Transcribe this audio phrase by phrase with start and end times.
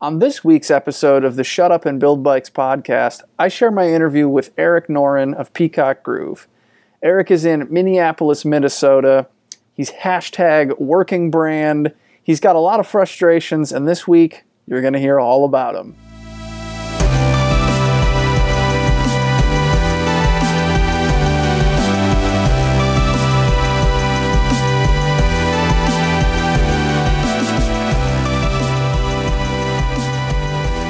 [0.00, 3.88] On this week's episode of the Shut Up and Build Bikes podcast, I share my
[3.88, 6.46] interview with Eric Noren of Peacock Groove.
[7.02, 9.26] Eric is in Minneapolis, Minnesota.
[9.74, 11.92] He's hashtag working brand.
[12.22, 15.74] He's got a lot of frustrations, and this week you're going to hear all about
[15.74, 15.96] them.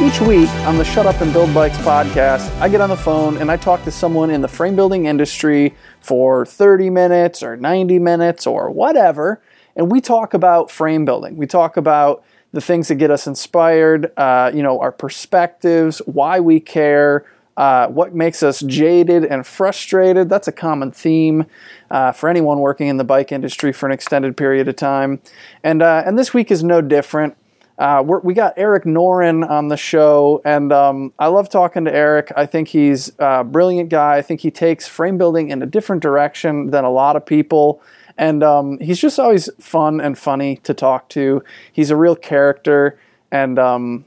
[0.09, 3.37] Each week on the Shut Up and Build Bikes podcast, I get on the phone
[3.37, 7.99] and I talk to someone in the frame building industry for 30 minutes or 90
[7.99, 9.43] minutes or whatever,
[9.77, 11.37] and we talk about frame building.
[11.37, 16.41] We talk about the things that get us inspired, uh, you know, our perspectives, why
[16.41, 17.27] we care,
[17.59, 20.31] uh, what makes us jaded and frustrated.
[20.31, 21.45] That's a common theme
[21.91, 25.21] uh, for anyone working in the bike industry for an extended period of time.
[25.63, 27.37] And, uh, and this week is no different.
[27.79, 32.33] Uh, we got Eric Noren on the show, and um, I love talking to Eric.
[32.37, 34.17] I think he's a brilliant guy.
[34.17, 37.81] I think he takes frame building in a different direction than a lot of people.
[38.17, 41.45] And um, he's just always fun and funny to talk to.
[41.73, 42.99] He's a real character,
[43.31, 44.05] and um,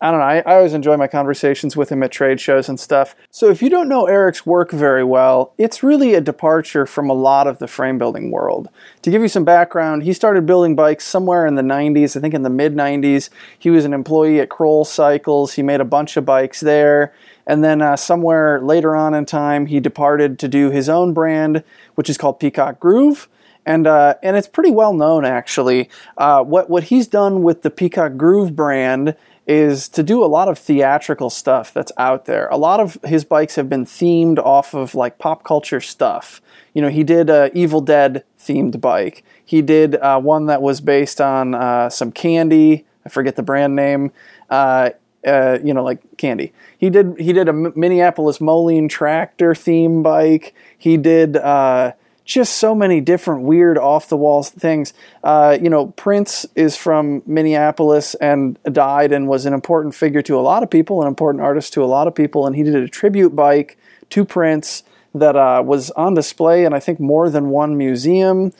[0.00, 0.26] I don't know.
[0.26, 3.14] I, I, always enjoy my conversations with him at trade shows and stuff.
[3.30, 7.14] So if you don't know Eric's work very well, it's really a departure from a
[7.14, 8.68] lot of the frame building world.
[9.02, 12.34] To give you some background, he started building bikes somewhere in the 90s, I think
[12.34, 13.30] in the mid 90s.
[13.58, 15.54] He was an employee at Kroll Cycles.
[15.54, 17.14] He made a bunch of bikes there.
[17.46, 21.62] And then uh, somewhere later on in time, he departed to do his own brand,
[21.94, 23.28] which is called Peacock Groove
[23.66, 25.88] and uh, and it's pretty well known actually.
[26.18, 30.48] Uh, what what he's done with the Peacock Groove brand is to do a lot
[30.48, 32.48] of theatrical stuff that's out there.
[32.48, 36.40] A lot of his bikes have been themed off of like pop culture stuff.
[36.72, 39.22] You know, he did a Evil Dead themed bike.
[39.44, 42.86] He did uh, one that was based on uh, some candy.
[43.04, 44.12] I forget the brand name.
[44.48, 44.90] Uh,
[45.26, 46.52] uh you know, like candy.
[46.78, 50.54] He did he did a Minneapolis Moline tractor theme bike.
[50.78, 51.92] He did uh,
[52.24, 54.94] just so many different weird off the walls things.
[55.22, 60.38] Uh, you know, Prince is from Minneapolis and died and was an important figure to
[60.38, 62.74] a lot of people, an important artist to a lot of people, and he did
[62.74, 63.76] a tribute bike
[64.10, 68.52] to Prince that uh, was on display in I think more than one museum.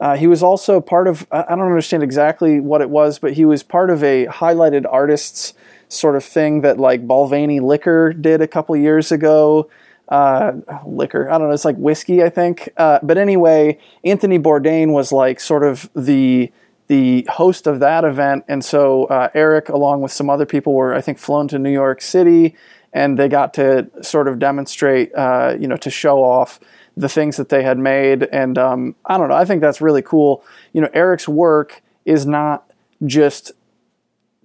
[0.00, 3.44] Uh, he was also part of, I don't understand exactly what it was, but he
[3.44, 5.54] was part of a highlighted artists
[5.88, 9.68] sort of thing that like Balvenie Liquor did a couple years ago
[10.08, 10.52] uh,
[10.86, 11.30] liquor.
[11.30, 11.54] I don't know.
[11.54, 12.68] It's like whiskey, I think.
[12.76, 16.52] Uh, but anyway, Anthony Bourdain was like sort of the
[16.88, 20.94] the host of that event, and so uh, Eric, along with some other people, were
[20.94, 22.56] I think flown to New York City,
[22.92, 26.58] and they got to sort of demonstrate, uh, you know, to show off
[26.96, 28.22] the things that they had made.
[28.24, 29.34] And um, I don't know.
[29.34, 30.42] I think that's really cool.
[30.72, 32.72] You know, Eric's work is not
[33.04, 33.52] just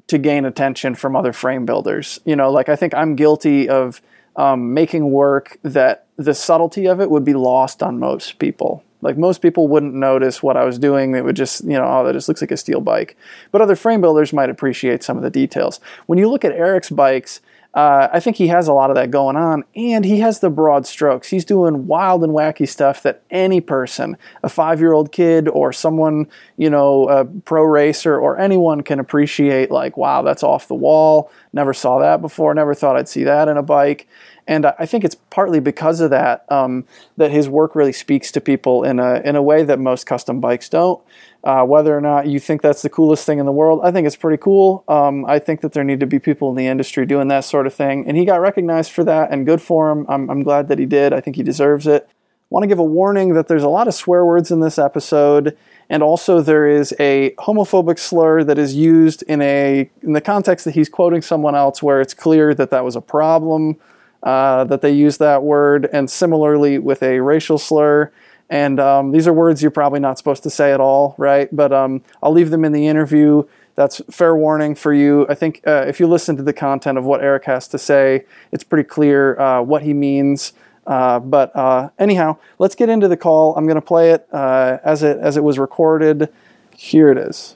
[0.07, 2.19] to gain attention from other frame builders.
[2.25, 4.02] You know, like I think I'm guilty of
[4.35, 8.83] um, making work that the subtlety of it would be lost on most people.
[9.01, 11.11] Like most people wouldn't notice what I was doing.
[11.11, 13.17] They would just, you know, oh, that just looks like a steel bike.
[13.51, 15.81] But other frame builders might appreciate some of the details.
[16.05, 17.41] When you look at Eric's bikes,
[17.73, 20.51] uh, I think he has a lot of that going on, and he has the
[20.51, 21.29] broad strokes.
[21.29, 25.73] He's doing wild and wacky stuff that any person, a five year old kid or
[25.73, 29.72] someone, you know, a pro racer or anyone can appreciate.
[29.72, 31.31] Like, wow, that's off the wall.
[31.51, 32.53] Never saw that before.
[32.53, 34.07] Never thought I'd see that in a bike.
[34.47, 36.85] And I think it's partly because of that um,
[37.17, 40.41] that his work really speaks to people in a in a way that most custom
[40.41, 41.01] bikes don't.
[41.43, 44.07] Uh, whether or not you think that's the coolest thing in the world, I think
[44.07, 44.85] it's pretty cool.
[44.87, 47.67] Um, I think that there need to be people in the industry doing that sort
[47.67, 50.05] of thing, and he got recognized for that, and good for him.
[50.07, 51.11] I'm, I'm glad that he did.
[51.11, 52.07] I think he deserves it.
[52.49, 55.57] Want to give a warning that there's a lot of swear words in this episode,
[55.89, 60.63] and also there is a homophobic slur that is used in a in the context
[60.63, 63.77] that he's quoting someone else, where it's clear that that was a problem.
[64.21, 68.09] Uh, that they use that word, and similarly with a racial slur.
[68.49, 71.53] And um, these are words you're probably not supposed to say at all, right?
[71.55, 73.43] But um, I'll leave them in the interview.
[73.75, 75.25] That's fair warning for you.
[75.29, 78.25] I think uh, if you listen to the content of what Eric has to say,
[78.51, 80.53] it's pretty clear uh, what he means.
[80.85, 83.55] Uh, but uh, anyhow, let's get into the call.
[83.55, 86.31] I'm going to play it uh, as it as it was recorded.
[86.75, 87.55] Here it is.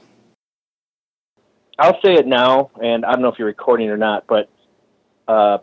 [1.78, 4.50] I'll say it now, and I don't know if you're recording or not, but
[5.28, 5.60] uh,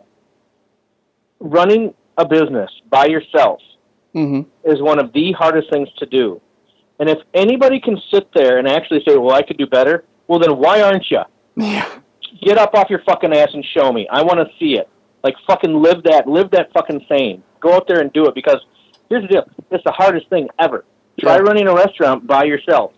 [1.39, 3.59] running a business by yourself
[4.15, 4.69] mm-hmm.
[4.69, 6.41] is one of the hardest things to do.
[6.99, 10.39] And if anybody can sit there and actually say, "Well, I could do better," well,
[10.39, 11.21] then why aren't you?
[11.55, 11.99] Yeah.
[12.41, 14.07] Get up off your fucking ass and show me.
[14.09, 14.89] I want to see it.
[15.23, 17.43] Like fucking live that, live that fucking thing.
[17.59, 18.57] Go out there and do it because
[19.09, 20.85] here's the deal: it's the hardest thing ever.
[21.19, 21.41] Try yeah.
[21.41, 22.93] running a restaurant by yourself.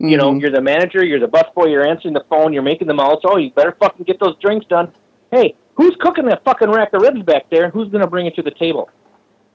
[0.00, 2.94] You know, you're the manager, you're the busboy, you're answering the phone, you're making the
[2.94, 3.20] all.
[3.24, 4.92] Oh, you better fucking get those drinks done.
[5.32, 7.68] Hey, who's cooking that fucking rack of ribs back there?
[7.70, 8.88] Who's going to bring it to the table?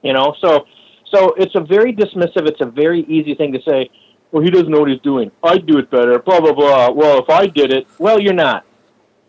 [0.02, 0.66] You know, so
[1.14, 2.48] so it's a very dismissive.
[2.48, 3.90] It's a very easy thing to say.
[4.32, 5.30] Well, he doesn't know what he's doing.
[5.44, 6.18] I'd do it better.
[6.18, 6.90] Blah blah blah.
[6.90, 8.64] Well, if I did it, well, you're not.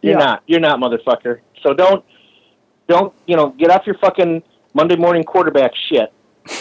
[0.01, 0.25] You're yeah.
[0.25, 0.43] not.
[0.47, 1.41] You're not, motherfucker.
[1.61, 2.03] So don't
[2.87, 4.41] don't you know get off your fucking
[4.73, 6.11] Monday morning quarterback shit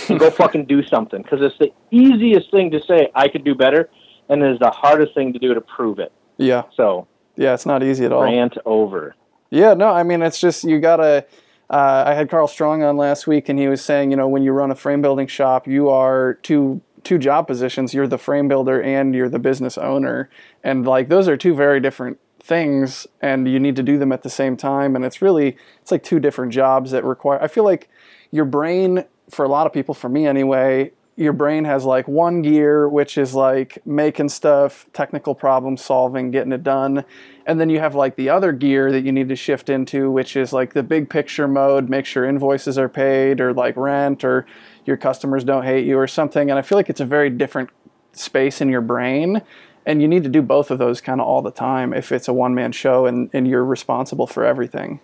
[0.09, 3.55] and go fucking do something because it's the easiest thing to say I could do
[3.55, 3.89] better,
[4.29, 6.13] and it is the hardest thing to do to prove it.
[6.37, 6.65] Yeah.
[6.77, 7.07] So.
[7.37, 8.23] Yeah, it's not easy at all.
[8.23, 9.17] Rant over.
[9.51, 11.27] Yeah, no, I mean it's just you gotta
[11.75, 14.45] uh, I had Carl Strong on last week, and he was saying, you know, when
[14.45, 17.93] you run a frame building shop, you are two two job positions.
[17.93, 20.31] You're the frame builder and you're the business owner,
[20.63, 24.23] and like those are two very different things, and you need to do them at
[24.23, 24.95] the same time.
[24.95, 27.43] And it's really it's like two different jobs that require.
[27.43, 27.89] I feel like
[28.31, 32.43] your brain, for a lot of people, for me anyway, your brain has like one
[32.43, 37.05] gear, which is like making stuff, technical problem solving, getting it done.
[37.47, 40.35] And then you have like the other gear that you need to shift into, which
[40.35, 44.47] is like the big picture mode, make sure invoices are paid or like rent or
[44.87, 46.49] your customers don't hate you or something.
[46.49, 47.69] And I feel like it's a very different
[48.13, 49.43] space in your brain.
[49.85, 52.29] And you need to do both of those kind of all the time if it's
[52.29, 55.01] a one man show and, and you're responsible for everything.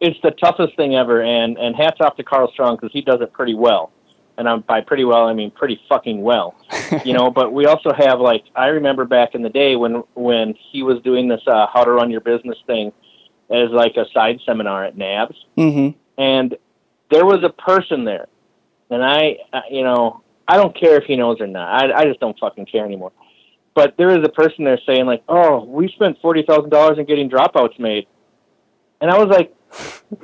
[0.00, 1.22] It's the toughest thing ever.
[1.22, 3.90] And, and hats off to Carl Strong because he does it pretty well
[4.38, 6.54] and I'm by pretty well I mean pretty fucking well,
[7.04, 7.30] you know.
[7.34, 11.02] but we also have like I remember back in the day when when he was
[11.02, 12.92] doing this uh, how to run your business thing
[13.50, 16.22] as like a side seminar at NAHBS, mm-hmm.
[16.22, 16.56] and
[17.10, 18.28] there was a person there,
[18.90, 19.36] and I,
[19.70, 21.68] you know I don't care if he knows or not.
[21.68, 23.12] I I just don't fucking care anymore.
[23.74, 27.04] But there is a person there saying like, "Oh, we spent forty thousand dollars in
[27.04, 28.06] getting dropouts made,"
[29.00, 29.54] and I was like,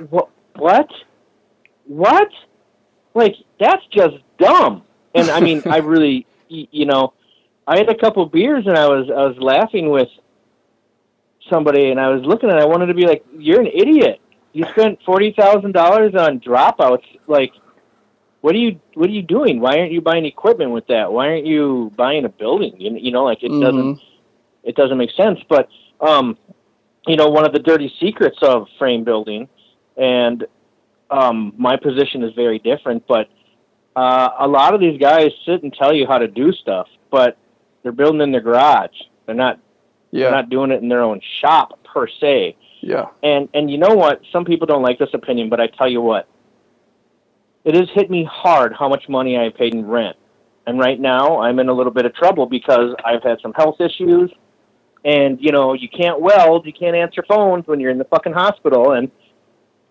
[0.08, 0.30] "What?
[0.56, 0.88] What?
[1.86, 2.28] What?"
[3.14, 4.82] Like that's just dumb.
[5.14, 7.14] And I mean, I really, you know,
[7.66, 10.08] I had a couple beers and I was I was laughing with
[11.50, 14.20] somebody and I was looking and I wanted to be like, you're an idiot.
[14.52, 17.04] You spent forty thousand dollars on dropouts.
[17.26, 17.52] Like,
[18.40, 19.60] what are you what are you doing?
[19.60, 21.12] Why aren't you buying equipment with that?
[21.12, 22.74] Why aren't you buying a building?
[22.78, 23.60] You, you know, like it mm-hmm.
[23.60, 24.00] doesn't
[24.62, 25.40] it doesn't make sense.
[25.48, 25.68] But
[26.00, 26.36] um,
[27.06, 29.48] you know, one of the dirty secrets of frame building,
[29.96, 30.46] and
[31.14, 33.28] um, my position is very different, but
[33.94, 37.38] uh, a lot of these guys sit and tell you how to do stuff, but
[37.82, 38.96] they're building in their garage.
[39.26, 39.60] They're not.
[40.10, 40.24] Yeah.
[40.24, 42.56] They're not doing it in their own shop per se.
[42.80, 43.06] Yeah.
[43.22, 44.22] And and you know what?
[44.32, 46.28] Some people don't like this opinion, but I tell you what.
[47.64, 50.16] It has hit me hard how much money I have paid in rent.
[50.66, 53.80] And right now I'm in a little bit of trouble because I've had some health
[53.80, 54.30] issues
[55.04, 58.32] and you know, you can't weld, you can't answer phones when you're in the fucking
[58.32, 59.10] hospital and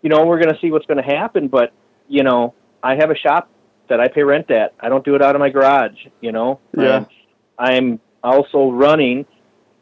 [0.03, 1.47] you know, we're going to see what's going to happen.
[1.47, 1.73] But,
[2.07, 2.53] you know,
[2.83, 3.49] I have a shop
[3.87, 4.75] that I pay rent at.
[4.79, 6.59] I don't do it out of my garage, you know?
[6.77, 7.05] Yeah.
[7.57, 9.25] I'm also running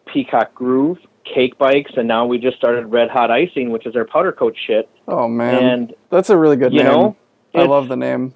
[0.06, 4.06] Peacock Groove, cake bikes, and now we just started Red Hot Icing, which is our
[4.06, 4.90] powder coat shit.
[5.08, 5.64] Oh, man.
[5.64, 6.92] And, That's a really good you name.
[6.92, 7.18] Know,
[7.54, 8.34] I love the name.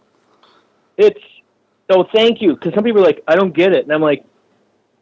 [0.97, 1.19] It's,
[1.89, 2.55] oh, thank you.
[2.55, 3.83] Because some people are like, I don't get it.
[3.83, 4.25] And I'm like,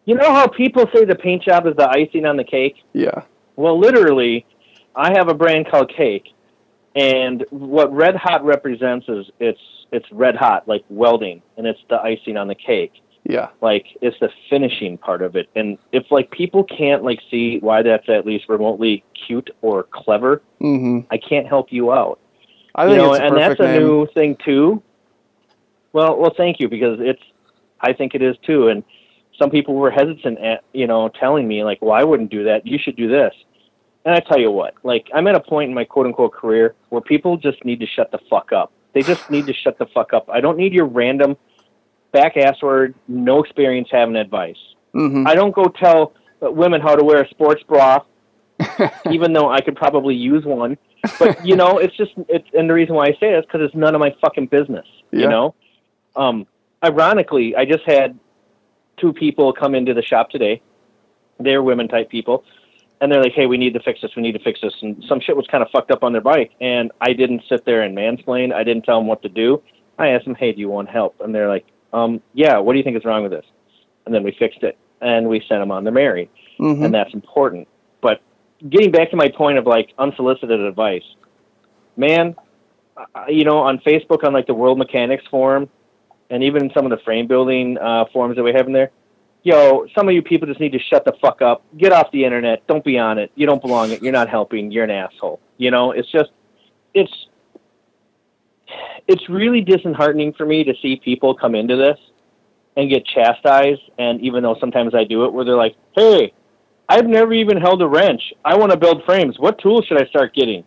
[0.06, 2.75] you know how people say the paint job is the icing on the cake?
[2.91, 3.24] Yeah.
[3.56, 4.45] Well, literally,
[4.95, 6.32] I have a brand called Cake,
[6.95, 9.60] and what red hot represents is it's
[9.92, 12.94] it's red hot like welding, and it's the icing on the cake.
[13.24, 13.50] Yeah.
[13.62, 15.50] Like it's the finishing part of it.
[15.56, 20.42] And if like people can't like see why that's at least remotely cute or clever,
[20.62, 21.07] mm-hmm.
[21.09, 22.19] I can't help you out.
[22.76, 24.83] I think you know, it's a and that's a new thing too.
[25.94, 27.21] Well, well, thank you because it's.
[27.85, 28.83] I think it is too, and
[29.38, 32.66] some people were hesitant at you know telling me like, well, I wouldn't do that.
[32.66, 33.33] You should do this.
[34.06, 36.76] And I tell you what, like I'm at a point in my quote unquote career
[36.90, 38.72] where people just need to shut the fuck up.
[38.94, 40.30] They just need to shut the fuck up.
[40.30, 41.38] I don't need your random
[42.12, 44.57] back ass word, no experience having advice.
[44.94, 45.26] Mm-hmm.
[45.26, 48.02] I don't go tell women how to wear a sports bra,
[49.12, 50.78] even though I could probably use one.
[51.18, 53.62] But you know, it's just it's and the reason why I say it is because
[53.62, 54.86] it's none of my fucking business.
[55.12, 55.22] Yeah.
[55.22, 55.56] You know,
[56.16, 56.48] um,
[56.83, 58.19] ironically, I just had
[58.98, 60.62] two people come into the shop today.
[61.40, 62.44] They're women type people
[63.04, 64.12] and they're like, "Hey, we need to fix this.
[64.16, 66.22] We need to fix this." And some shit was kind of fucked up on their
[66.22, 68.54] bike, and I didn't sit there and mansplain.
[68.54, 69.62] I didn't tell them what to do.
[70.00, 72.57] I asked them, "Hey, do you want help?" And they're like, "Um, yeah.
[72.60, 73.45] What do you think is wrong with this?"
[74.06, 76.81] And then we fixed it, and we sent them on their merry, mm-hmm.
[76.81, 77.68] and that's important.
[78.00, 78.22] But
[78.69, 81.04] getting back to my point of like unsolicited advice,
[81.98, 82.38] man,
[83.28, 85.69] you know, on Facebook, on like the World Mechanics forum,
[86.30, 88.92] and even some of the frame building uh, forums that we have in there
[89.44, 91.64] yo, some of you people just need to shut the fuck up.
[91.78, 92.66] Get off the internet.
[92.68, 93.31] Don't be on it.
[93.35, 94.02] You don't belong it.
[94.02, 94.71] You're not helping.
[94.71, 95.40] You're an asshole.
[95.57, 96.31] You know, it's just,
[96.94, 97.12] it's,
[99.07, 101.97] it's really disheartening for me to see people come into this
[102.76, 103.81] and get chastised.
[104.00, 106.33] And even though sometimes I do it, where they're like, "Hey,
[106.90, 108.21] I've never even held a wrench.
[108.44, 109.38] I want to build frames.
[109.38, 110.64] What tools should I start getting?"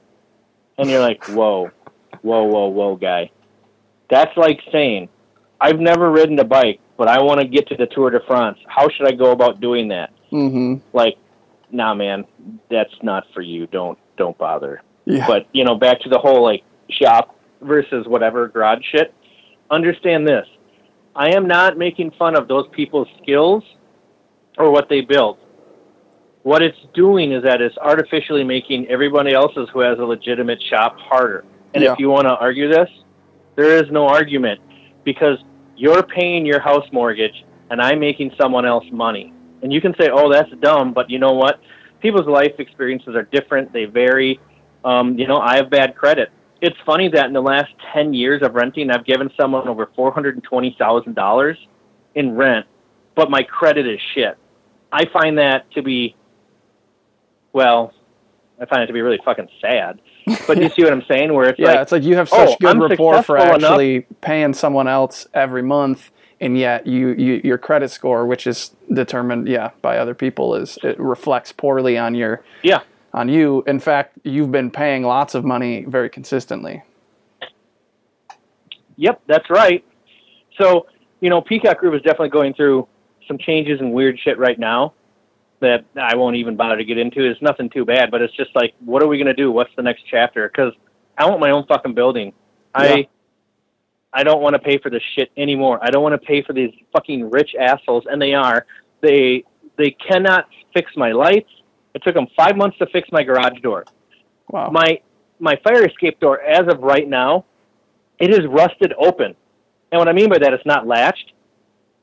[0.79, 1.71] And you're like, "Whoa,
[2.23, 3.31] whoa, whoa, whoa, guy."
[4.11, 5.09] That's like saying,
[5.61, 8.59] "I've never ridden a bike, but I want to get to the Tour de France.
[8.67, 10.77] How should I go about doing that?" Mm-hmm.
[10.93, 11.17] Like,
[11.71, 12.25] nah, man,
[12.71, 13.67] that's not for you.
[13.67, 14.83] Don't don't bother.
[15.05, 15.27] Yeah.
[15.27, 19.15] But you know, back to the whole like shop versus whatever garage shit.
[19.71, 20.47] Understand this:
[21.15, 23.63] I am not making fun of those people's skills
[24.59, 25.39] or what they build.
[26.43, 30.97] What it's doing is that it's artificially making everybody else's who has a legitimate shop
[30.99, 31.45] harder.
[31.75, 31.93] And Yeah.
[31.93, 32.89] if you want to argue this,
[33.57, 34.61] there is no argument
[35.03, 35.39] because
[35.77, 39.33] you're paying your house mortgage and I'm making someone else money.
[39.63, 41.61] And you can say, "Oh, that's dumb," but you know what?
[42.01, 43.73] People's life experiences are different.
[43.73, 44.39] They vary.
[44.85, 46.31] Um, you know, I have bad credit.
[46.61, 50.13] It's funny that in the last ten years of renting, I've given someone over four
[50.13, 51.57] hundred and twenty thousand dollars
[52.15, 52.67] in rent,
[53.15, 54.37] but my credit is shit.
[54.93, 56.15] I find that to be,
[57.53, 57.93] well,
[58.61, 60.01] I find it to be really fucking sad.
[60.47, 61.33] But you see what I'm saying?
[61.33, 63.57] Where it's Yeah, like, it's like you have such oh, good I'm rapport for successful
[63.57, 66.11] enough- actually paying someone else every month,
[66.41, 70.79] and yet you, you your credit score, which is determined, yeah, by other people, is
[70.83, 72.81] it reflects poorly on your yeah,
[73.13, 73.63] on you.
[73.67, 76.83] In fact, you've been paying lots of money very consistently.
[78.97, 79.85] Yep, that's right.
[80.59, 80.87] So,
[81.21, 82.89] you know, Peacock Groove is definitely going through
[83.29, 84.95] some changes and weird shit right now
[85.61, 87.25] that I won't even bother to get into.
[87.29, 89.51] It's nothing too bad, but it's just like, what are we going to do?
[89.51, 90.49] What's the next chapter?
[90.49, 90.73] Because
[91.17, 92.33] I want my own fucking building.
[92.79, 92.83] Yeah.
[92.83, 93.09] I
[94.13, 95.79] I don't want to pay for this shit anymore.
[95.83, 98.67] I don't want to pay for these fucking rich assholes, and they are.
[99.03, 99.45] They
[99.77, 101.51] they cannot fix my lights.
[101.95, 103.85] It took them five months to fix my garage door
[104.49, 104.71] Wow.
[104.71, 105.01] my
[105.41, 107.45] my fire escape door as of right now
[108.19, 109.35] it is rusted open
[109.91, 111.33] and what i mean by that it's not latched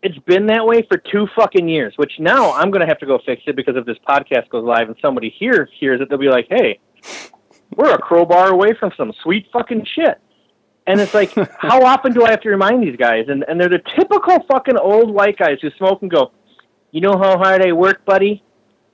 [0.03, 3.05] it's been that way for two fucking years which now i'm going to have to
[3.05, 6.19] go fix it because if this podcast goes live and somebody here hears it they'll
[6.19, 6.79] be like hey
[7.75, 10.19] we're a crowbar away from some sweet fucking shit
[10.85, 13.69] and it's like how often do i have to remind these guys and and they're
[13.69, 16.31] the typical fucking old white guys who smoke and go
[16.91, 18.43] you know how hard i work buddy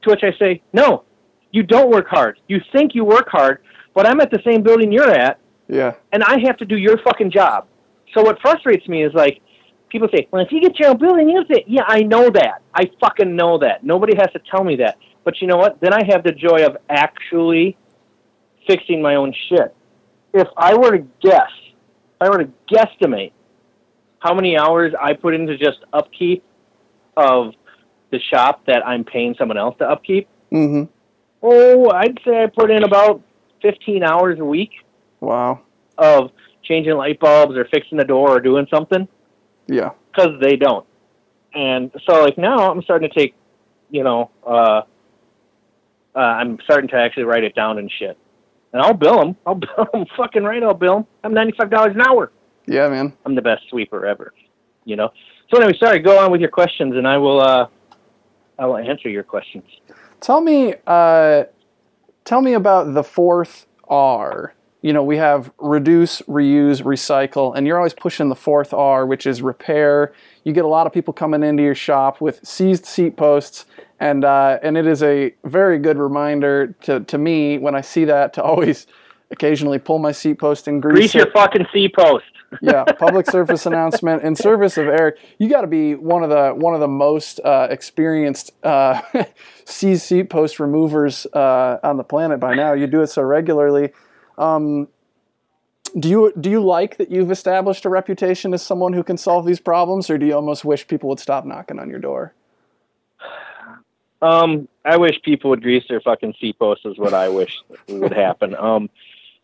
[0.02, 1.04] to which i say no
[1.52, 2.40] you don't work hard.
[2.48, 3.62] You think you work hard,
[3.94, 5.94] but I'm at the same building you're at, yeah.
[6.12, 7.68] and I have to do your fucking job.
[8.14, 9.42] So what frustrates me is like
[9.90, 12.62] people say, "Well, if you get your own building, you say, yeah, I know that.
[12.74, 13.84] I fucking know that.
[13.84, 14.98] Nobody has to tell me that.
[15.24, 15.80] But you know what?
[15.82, 17.78] Then I have the joy of actually
[18.68, 19.76] fixing my own shit.
[20.34, 23.32] If I were to guess, if I were to guesstimate
[24.20, 26.44] how many hours I put into just upkeep
[27.18, 27.54] of
[28.12, 30.92] the shop that I'm paying someone else to upkeep, Mm-hmm.
[31.44, 33.22] Oh, I'd say I put in about
[33.62, 34.72] 15 hours a week
[35.22, 35.62] Wow.
[35.98, 36.32] of
[36.64, 39.08] changing light bulbs or fixing the door or doing something
[39.70, 39.92] Yeah.
[40.12, 40.86] because they don't.
[41.54, 43.36] And so, like now, I'm starting to take,
[43.90, 44.82] you know, uh,
[46.16, 48.18] uh, I'm starting to actually write it down and shit.
[48.74, 49.36] And I'll bill them.
[49.46, 50.06] I'll bill them.
[50.18, 51.08] Fucking right, I'll bill them.
[51.24, 52.32] I'm $95 an hour.
[52.68, 53.14] Yeah, man.
[53.26, 54.34] I'm the best sweeper ever.
[54.86, 55.10] You know.
[55.52, 56.00] So anyway, sorry.
[56.00, 57.42] Go on with your questions, and I will.
[57.42, 57.68] Uh,
[58.60, 59.64] I will answer your questions.
[60.20, 61.46] Tell me, uh,
[62.26, 64.54] tell me about the fourth R.
[64.82, 69.26] You know, we have reduce, reuse, recycle, and you're always pushing the fourth R, which
[69.28, 70.14] is repair.
[70.46, 73.66] You get a lot of people coming into your shop with seized seat posts,
[74.00, 78.06] and uh, and it is a very good reminder to, to me when I see
[78.06, 78.88] that to always
[79.32, 81.18] occasionally pull my seat post and grease, Grease it.
[81.20, 82.26] your fucking seat post.
[82.62, 85.18] yeah, public service announcement in service of Eric.
[85.38, 89.02] You got to be one of the one of the most uh, experienced uh,
[89.66, 92.74] C seat post removers uh, on the planet by now.
[92.74, 93.92] You do it so regularly.
[94.40, 94.88] Um,
[95.98, 99.46] do you do you like that you've established a reputation as someone who can solve
[99.46, 102.34] these problems, or do you almost wish people would stop knocking on your door?
[104.22, 106.86] Um, I wish people would grease their fucking seat posts.
[106.86, 107.54] Is what I wish
[107.90, 108.56] would happen.
[108.56, 108.90] Um,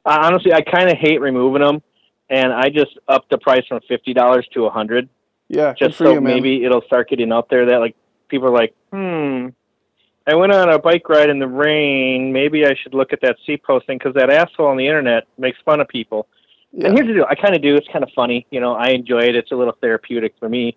[0.05, 1.81] I, honestly, I kind of hate removing them,
[2.29, 5.09] and I just up the price from fifty dollars to a hundred,
[5.49, 7.95] Yeah, just so you, maybe it'll start getting out there that like
[8.27, 9.49] people are like, hmm.
[10.27, 12.33] I went on a bike ride in the rain.
[12.33, 15.59] Maybe I should look at that seat posting because that asshole on the internet makes
[15.63, 16.27] fun of people.
[16.71, 16.87] Yeah.
[16.87, 17.75] And here's the deal: I kind of do.
[17.75, 18.73] It's kind of funny, you know.
[18.73, 19.35] I enjoy it.
[19.35, 20.75] It's a little therapeutic for me.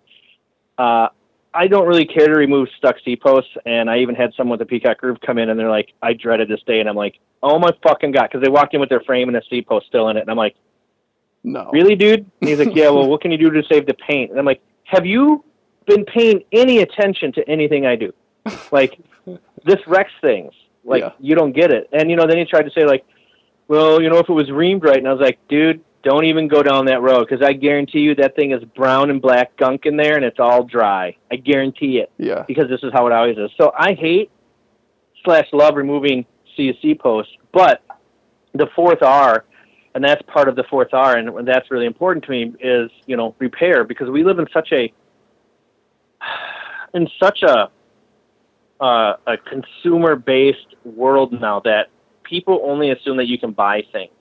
[0.77, 1.07] Uh,
[1.53, 4.67] I don't really care to remove stuck seat posts, and I even had someone with
[4.67, 7.19] the Peacock Groove come in, and they're like, "I dreaded this day," and I'm like,
[7.41, 9.87] "Oh my fucking god!" Because they walked in with their frame and a seat post
[9.87, 10.55] still in it, and I'm like,
[11.43, 12.91] no, "Really, dude?" And he's like, "Yeah.
[12.91, 15.43] Well, what can you do to save the paint?" And I'm like, "Have you
[15.87, 18.13] been paying any attention to anything I do?
[18.71, 18.99] Like,
[19.65, 20.53] this wrecks things.
[20.83, 21.11] Like, Yeah.
[21.19, 23.05] you don't get it." And you know, then he tried to say like,
[23.67, 26.47] "Well, you know, if it was reamed right," and I was like, "Dude." don't even
[26.47, 29.85] go down that road because I guarantee you that thing is brown and black gunk
[29.85, 31.17] in there and it's all dry.
[31.29, 32.09] I guarantee it.
[32.17, 32.45] Yeah.
[32.47, 33.51] Because this is how it always is.
[33.57, 34.31] So I hate
[35.25, 36.25] slash love removing
[36.57, 37.81] CSC posts, but
[38.53, 39.43] the fourth R,
[39.93, 43.17] and that's part of the fourth R, and that's really important to me is you
[43.17, 44.91] know repair because we live in such a
[46.93, 47.69] in such a
[48.79, 51.87] uh, a consumer based world now that
[52.23, 54.11] people only assume that you can buy things.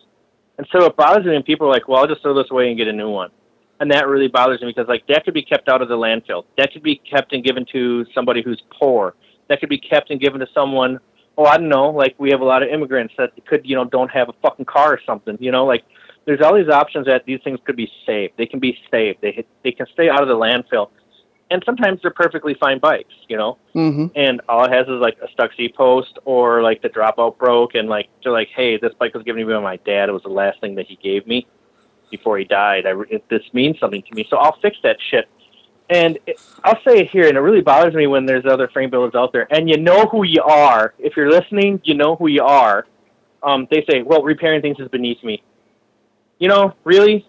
[0.56, 2.68] And so it bothers me when people are like, well, I'll just throw this away
[2.68, 3.30] and get a new one.
[3.80, 6.44] And that really bothers me because like that could be kept out of the landfill.
[6.56, 9.14] That could be kept and given to somebody who's poor.
[9.48, 10.98] That could be kept and given to someone,
[11.36, 13.84] oh, I don't know, like we have a lot of immigrants that could, you know,
[13.84, 15.84] don't have a fucking car or something, you know, like
[16.26, 18.34] there's all these options that these things could be saved.
[18.36, 19.20] They can be saved.
[19.22, 20.90] They they can stay out of the landfill
[21.50, 23.58] and sometimes they're perfectly fine bikes, you know.
[23.74, 24.06] Mm-hmm.
[24.14, 27.74] And all it has is like a stuck seat post or like the dropout broke,
[27.74, 30.08] and like they're like, hey, this bike was given to me by my dad.
[30.08, 31.46] It was the last thing that he gave me
[32.10, 32.86] before he died.
[32.86, 35.28] I it, this means something to me, so I'll fix that shit.
[35.90, 38.90] And it, I'll say it here, and it really bothers me when there's other frame
[38.90, 40.94] builders out there, and you know who you are.
[40.98, 42.86] If you're listening, you know who you are.
[43.42, 45.42] Um, they say, well, repairing things is beneath me.
[46.38, 47.26] You know, really,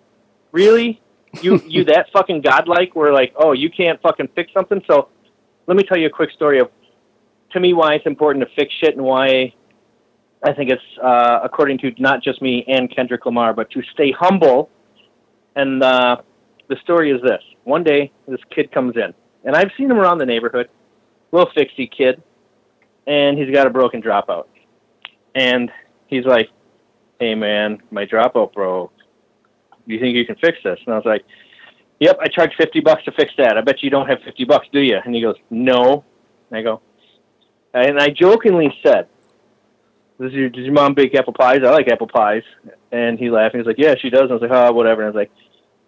[0.52, 1.02] really
[1.42, 4.82] you you that fucking godlike where like oh you can't fucking fix something?
[4.90, 5.10] So
[5.68, 6.70] let me tell you a quick story of
[7.52, 9.54] to me why it's important to fix shit and why
[10.44, 14.12] I think it's uh, according to not just me and Kendrick Lamar but to stay
[14.12, 14.70] humble.
[15.56, 16.18] And uh,
[16.70, 17.42] the story is this.
[17.64, 19.14] One day this kid comes in.
[19.44, 20.70] And I've seen him around the neighborhood.
[21.32, 22.22] Little fixie kid.
[23.08, 24.46] And he's got a broken dropout.
[25.36, 25.72] And
[26.08, 26.50] he's like
[27.20, 28.94] hey man my dropout broke
[29.90, 30.80] do you think you can fix this?
[30.86, 31.26] And I was like,
[32.00, 33.58] yep, I charge 50 bucks to fix that.
[33.58, 35.00] I bet you don't have 50 bucks, do you?
[35.04, 36.06] And he goes, no.
[36.50, 36.82] And I go,
[37.74, 39.08] and I jokingly said,
[40.22, 41.62] does your, does your mom bake apple pies?
[41.66, 42.44] I like apple pies.
[42.92, 43.56] And he laughed.
[43.56, 44.24] And he was like, yeah, she does.
[44.24, 45.02] And I was like, oh, whatever.
[45.02, 45.32] And I was like,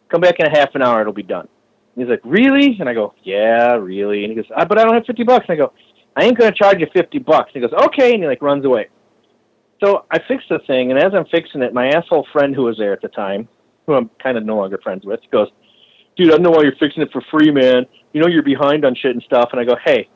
[0.10, 1.02] come back in a half an hour.
[1.02, 1.48] It'll be done.
[1.96, 2.78] And he's like, really?
[2.80, 4.24] And I go, yeah, really.
[4.24, 5.46] And he goes, ah, but I don't have 50 bucks.
[5.48, 5.74] And I go,
[6.16, 7.52] I ain't going to charge you 50 bucks.
[7.54, 8.14] And he goes, okay.
[8.14, 8.90] And he like runs away.
[9.84, 10.92] So I fixed the thing.
[10.92, 13.48] And as I'm fixing it, my asshole friend who was there at the time,
[13.86, 15.48] who I'm kind of no longer friends with, goes,
[16.16, 17.86] dude, I don't know why you're fixing it for free, man.
[18.14, 19.50] You know you're behind on shit and stuff.
[19.52, 20.10] And I go, hey,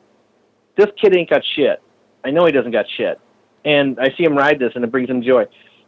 [0.76, 1.82] this kid ain't got shit.
[2.24, 3.20] I know he doesn't got shit.
[3.64, 5.44] And I see him ride this, and it brings him joy.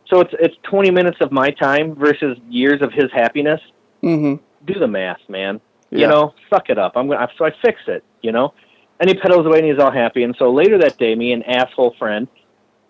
[0.08, 3.60] So it's it's 20 minutes of my time versus years of his happiness.
[4.02, 4.42] Mm-hmm.
[4.64, 5.60] Do the math, man.
[5.90, 6.00] Yeah.
[6.00, 6.92] You know, suck it up.
[6.96, 7.28] I'm gonna.
[7.36, 8.02] So I fix it.
[8.22, 8.54] You know,
[9.00, 10.22] and he pedals away, and he's all happy.
[10.24, 12.26] And so later that day, me and asshole friend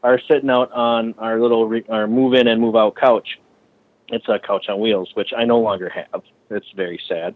[0.03, 3.39] are sitting out on our little re- our move in and move out couch,
[4.11, 6.23] it's a couch on wheels, which I no longer have.
[6.51, 7.35] It's very sad.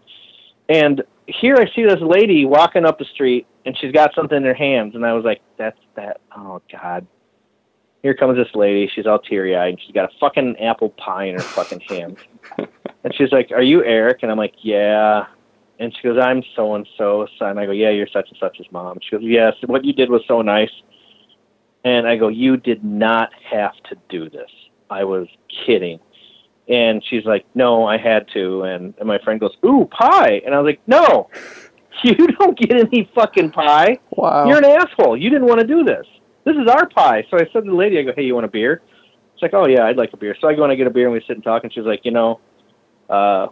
[0.69, 4.43] And here I see this lady walking up the street, and she's got something in
[4.43, 7.05] her hands, and I was like, "That's that." Oh God!
[8.01, 8.89] Here comes this lady.
[8.93, 9.73] She's all teary eyed.
[9.73, 12.17] And she's got a fucking apple pie in her fucking hand,
[12.57, 15.25] and she's like, "Are you Eric?" And I'm like, "Yeah."
[15.79, 18.71] And she goes, "I'm so and so." And I go, "Yeah, you're such and such's
[18.71, 20.71] mom." She goes, "Yes, what you did was so nice."
[21.83, 24.51] And I go, "You did not have to do this.
[24.89, 25.27] I was
[25.65, 25.99] kidding."
[26.67, 28.63] And she's like, no, I had to.
[28.63, 30.41] And, and my friend goes, ooh, pie.
[30.45, 31.29] And I was like, no,
[32.03, 33.97] you don't get any fucking pie.
[34.11, 34.47] Wow.
[34.47, 35.17] You're an asshole.
[35.17, 36.05] You didn't want to do this.
[36.45, 37.25] This is our pie.
[37.29, 38.81] So I said to the lady, I go, hey, you want a beer?
[39.35, 40.35] She's like, oh, yeah, I'd like a beer.
[40.39, 41.63] So I go and I get a beer and we sit and talk.
[41.63, 42.39] And she's like, you know,
[43.09, 43.47] uh,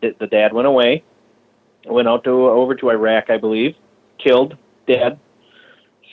[0.00, 1.04] the, the dad went away,
[1.86, 3.74] went out to over to Iraq, I believe,
[4.22, 5.18] killed, dead.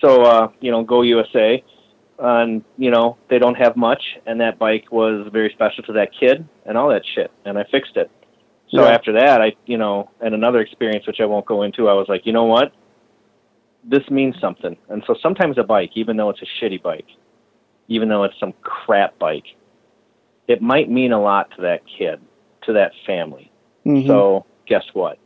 [0.02, 1.64] So, uh, you know, go USA
[2.20, 6.10] and you know they don't have much and that bike was very special to that
[6.18, 8.10] kid and all that shit and i fixed it.
[8.70, 8.90] So yeah.
[8.90, 12.08] after that i you know and another experience which i won't go into i was
[12.08, 12.72] like you know what?
[13.86, 14.78] This means something.
[14.88, 17.08] And so sometimes a bike even though it's a shitty bike
[17.88, 19.48] even though it's some crap bike
[20.48, 22.22] it might mean a lot to that kid
[22.64, 23.52] to that family.
[23.86, 24.08] Mm-hmm.
[24.08, 25.18] so guess what?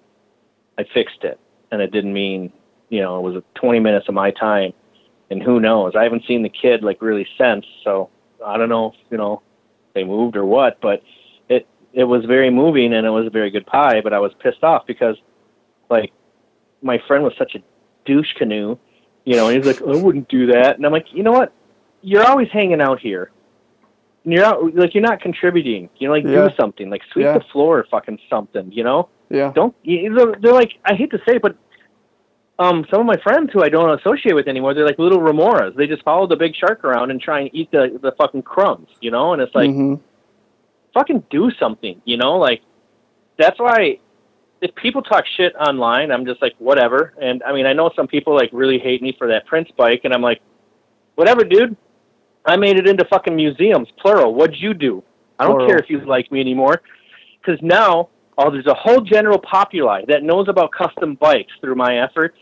[0.80, 1.39] I fixed it
[1.71, 2.52] and it didn't mean
[2.89, 4.73] you know it was 20 minutes of my time
[5.29, 5.93] and who knows?
[5.95, 8.09] I haven't seen the kid like really since, so
[8.45, 9.41] I don't know if you know
[9.93, 11.03] they moved or what, but
[11.49, 14.01] it it was very moving and it was a very good pie.
[14.01, 15.15] But I was pissed off because
[15.89, 16.11] like
[16.81, 17.59] my friend was such a
[18.05, 18.77] douche canoe,
[19.25, 21.53] you know, and he's like, I wouldn't do that, and I'm like, you know what?
[22.01, 23.31] You're always hanging out here.
[24.23, 25.89] And you're not like you're not contributing.
[25.97, 26.47] You know, like yeah.
[26.47, 27.37] do something, like sweep yeah.
[27.37, 28.71] the floor or fucking something.
[28.71, 29.51] You know, yeah.
[29.53, 29.75] Don't.
[29.85, 31.55] They're, they're like I hate to say, it, but
[32.59, 35.75] um, some of my friends who I don't associate with anymore, they're like little remoras.
[35.75, 38.89] They just follow the big shark around and try and eat the the fucking crumbs,
[38.99, 39.33] you know.
[39.33, 40.01] And it's like, mm-hmm.
[40.93, 42.37] fucking do something, you know.
[42.37, 42.61] Like
[43.37, 43.99] that's why
[44.61, 47.13] if people talk shit online, I'm just like whatever.
[47.21, 50.01] And I mean, I know some people like really hate me for that Prince bike,
[50.03, 50.41] and I'm like,
[51.15, 51.77] whatever, dude.
[52.45, 54.33] I made it into fucking museums, plural.
[54.33, 55.03] What'd you do?
[55.37, 55.67] I don't Plural.
[55.67, 56.81] care if you like me anymore.
[57.41, 62.01] Because now, oh, there's a whole general populi that knows about custom bikes through my
[62.01, 62.37] efforts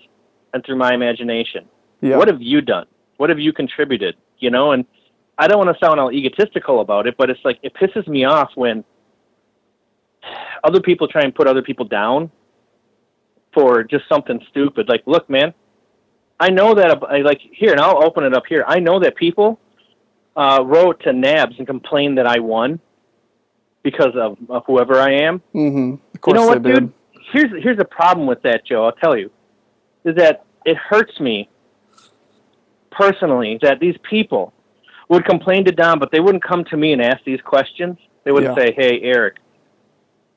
[0.55, 1.65] and through my imagination.
[2.01, 2.17] Yeah.
[2.17, 2.87] What have you done?
[3.17, 4.15] What have you contributed?
[4.39, 4.85] You know, and
[5.37, 8.23] I don't want to sound all egotistical about it, but it's like it pisses me
[8.23, 8.83] off when
[10.63, 12.31] other people try and put other people down
[13.53, 14.87] for just something stupid.
[14.87, 15.53] Like, look, man,
[16.39, 17.03] I know that.
[17.03, 18.63] I like here, and I'll open it up here.
[18.65, 19.59] I know that people
[20.37, 22.79] uh, wrote to NAHBS and complained that I won
[23.83, 25.41] because of, of whoever I am.
[25.53, 25.95] Mm-hmm.
[26.27, 26.93] you know what, dude?
[27.33, 28.85] Here's here's the problem with that, Joe.
[28.85, 29.31] I'll tell you,
[30.05, 31.49] is that it hurts me
[32.91, 34.53] personally that these people
[35.09, 37.97] would complain to Don, but they wouldn't come to me and ask these questions.
[38.23, 38.65] They wouldn't yeah.
[38.65, 39.37] say, "Hey, Eric,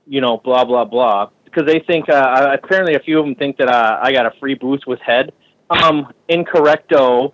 [0.06, 3.56] you know, blah blah blah," because they think uh, apparently a few of them think
[3.56, 5.32] that uh, I got a free booth with Head.
[5.70, 7.32] Um, incorrecto.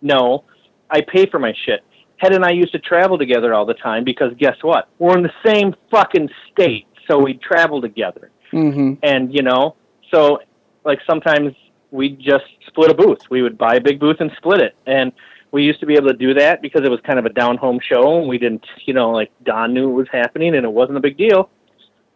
[0.00, 0.44] No,
[0.90, 1.80] I pay for my shit.
[2.16, 4.88] Head and I used to travel together all the time because guess what?
[4.98, 8.30] We're in the same fucking state, so we travel together.
[8.52, 8.94] Mm-hmm.
[9.02, 9.76] And you know,
[10.12, 10.38] so
[10.84, 11.54] like sometimes
[11.92, 13.20] we just split a booth.
[13.30, 15.12] We would buy a big booth and split it, and
[15.52, 17.58] we used to be able to do that because it was kind of a down
[17.58, 20.72] home show, and we didn't, you know, like Don knew it was happening, and it
[20.72, 21.50] wasn't a big deal.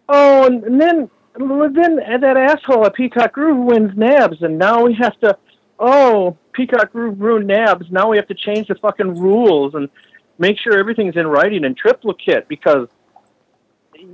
[0.08, 4.94] Oh, and, and then then that asshole at Peacock Groove wins NAHBS, and now we
[4.94, 5.36] have to.
[5.78, 7.92] Oh, Peacock Groove ruined NAHBS.
[7.92, 9.90] Now we have to change the fucking rules and
[10.38, 12.88] make sure everything's in writing and triplicate because,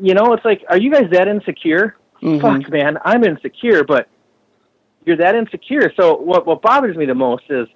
[0.01, 1.97] you know, it's like, are you guys that insecure?
[2.21, 2.41] Mm-hmm.
[2.41, 4.09] Fuck, man, I'm insecure, but
[5.05, 5.93] you're that insecure.
[5.97, 7.67] So what what bothers me the most is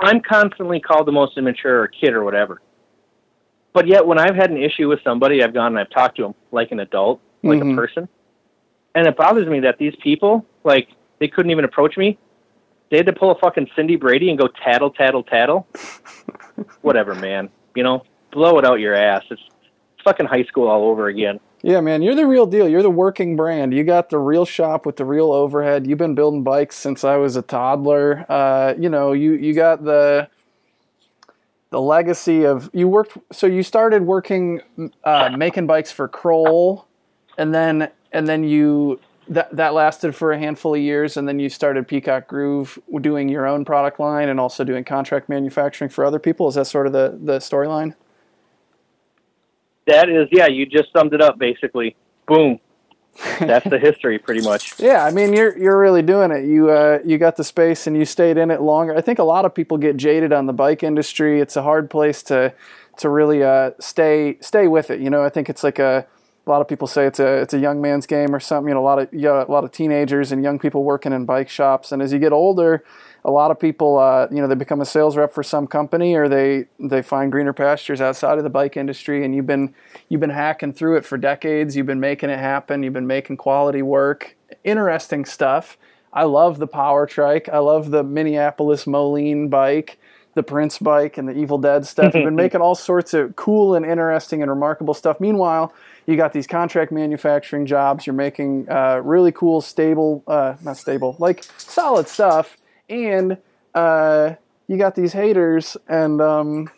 [0.00, 2.60] I'm constantly called the most immature or kid or whatever.
[3.72, 6.22] But yet, when I've had an issue with somebody, I've gone and I've talked to
[6.22, 7.72] them like an adult, like mm-hmm.
[7.72, 8.08] a person.
[8.94, 10.88] And it bothers me that these people, like,
[11.20, 12.18] they couldn't even approach me.
[12.90, 15.66] They had to pull a fucking Cindy Brady and go tattle, tattle, tattle.
[16.80, 17.50] Whatever, man.
[17.74, 19.22] You know, blow it out your ass.
[19.30, 19.42] It's
[20.04, 21.38] fucking high school all over again.
[21.68, 22.66] Yeah, man, you're the real deal.
[22.66, 23.74] You're the working brand.
[23.74, 25.86] You got the real shop with the real overhead.
[25.86, 28.24] You've been building bikes since I was a toddler.
[28.26, 30.30] Uh, you know, you you got the
[31.68, 33.18] the legacy of you worked.
[33.32, 34.62] So you started working
[35.04, 36.86] uh, making bikes for Kroll,
[37.36, 41.38] and then and then you that that lasted for a handful of years, and then
[41.38, 46.06] you started Peacock Groove, doing your own product line and also doing contract manufacturing for
[46.06, 46.48] other people.
[46.48, 47.92] Is that sort of the the storyline?
[49.88, 51.96] That is, yeah, you just summed it up basically.
[52.26, 52.60] Boom.
[53.40, 54.74] That's the history, pretty much.
[54.78, 56.44] Yeah, I mean, you're you're really doing it.
[56.44, 58.94] You uh, you got the space and you stayed in it longer.
[58.96, 61.40] I think a lot of people get jaded on the bike industry.
[61.40, 62.54] It's a hard place to
[62.98, 65.00] to really uh, stay stay with it.
[65.00, 66.06] You know, I think it's like a
[66.46, 68.68] a lot of people say it's a it's a young man's game or something.
[68.68, 71.12] You know, a lot of you know, a lot of teenagers and young people working
[71.12, 71.90] in bike shops.
[71.90, 72.84] And as you get older,
[73.24, 76.14] a lot of people, uh, you know, they become a sales rep for some company,
[76.14, 79.24] or they they find greener pastures outside of the bike industry.
[79.24, 79.74] And you've been
[80.08, 81.76] you've been hacking through it for decades.
[81.76, 82.82] You've been making it happen.
[82.82, 85.76] You've been making quality work, interesting stuff.
[86.12, 87.48] I love the Power Trike.
[87.48, 89.98] I love the Minneapolis Moline bike,
[90.34, 92.14] the Prince bike, and the Evil Dead stuff.
[92.14, 95.20] You've been making all sorts of cool and interesting and remarkable stuff.
[95.20, 95.72] Meanwhile,
[96.06, 98.06] you got these contract manufacturing jobs.
[98.06, 102.56] You're making uh, really cool, stable, uh, not stable, like solid stuff
[102.88, 103.38] and
[103.74, 104.34] uh,
[104.66, 106.70] you got these haters, and um,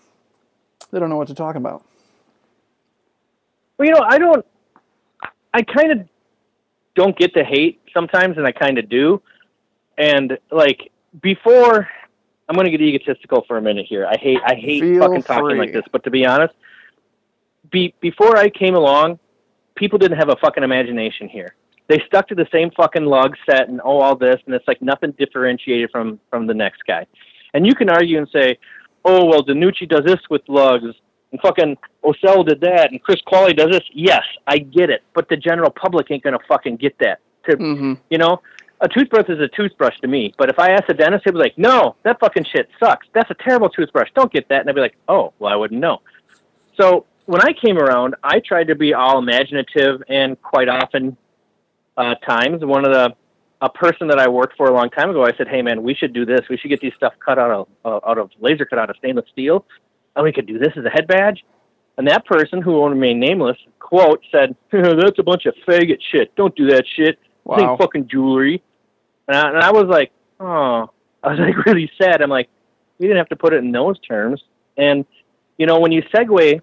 [0.91, 1.85] they don't know what to talk about.
[3.79, 4.45] Well, you know, I don't.
[5.53, 6.09] I kind of
[6.95, 9.23] don't get the hate sometimes, and I kind of do.
[9.99, 11.89] And like before,
[12.49, 14.07] I'm going to get egotistical for a minute here.
[14.07, 16.55] I hate I hate Feel fucking talking like this, but to be honest,
[17.71, 19.19] be, before I came along,
[19.75, 21.55] people didn't have a fucking imagination here
[21.91, 24.81] they stuck to the same fucking lug set and oh all this and it's like
[24.81, 27.05] nothing differentiated from from the next guy.
[27.53, 28.59] And you can argue and say,
[29.05, 30.95] oh well, Danucci does this with lugs
[31.33, 33.83] and fucking Osel did that and Chris Kvale does this.
[33.93, 37.19] Yes, I get it, but the general public ain't gonna fucking get that.
[37.49, 37.95] To mm-hmm.
[38.09, 38.41] you know,
[38.81, 40.33] a toothbrush is a toothbrush to me.
[40.39, 43.09] But if I ask a dentist, he'd be like, no, that fucking shit sucks.
[43.15, 44.11] That's a terrible toothbrush.
[44.15, 44.61] Don't get that.
[44.61, 46.03] And I'd be like, oh, well, I wouldn't know.
[46.81, 51.17] So when I came around, I tried to be all imaginative and quite often
[51.97, 52.65] uh, times.
[52.65, 53.15] One of the
[53.63, 55.95] a person that I worked for a long time ago, I said, "Hey, man, we
[55.95, 56.41] should do this.
[56.49, 58.97] We should get these stuff cut out of uh, out of laser cut out of
[58.97, 59.65] stainless steel,
[60.17, 61.45] and we could do this as a head badge."
[61.99, 66.35] And that person, who will remain nameless, quote said, "That's a bunch of faggot shit.
[66.37, 67.19] Don't do that shit.
[67.45, 67.57] Wow.
[67.57, 68.63] This ain't fucking jewelry."
[69.29, 70.91] And I, and I was like, "Oh,"
[71.23, 72.23] I was like really sad.
[72.23, 72.49] I'm like,
[72.99, 74.43] we didn't have to put it in those terms.
[74.77, 75.05] And
[75.59, 76.61] you know, when you segue,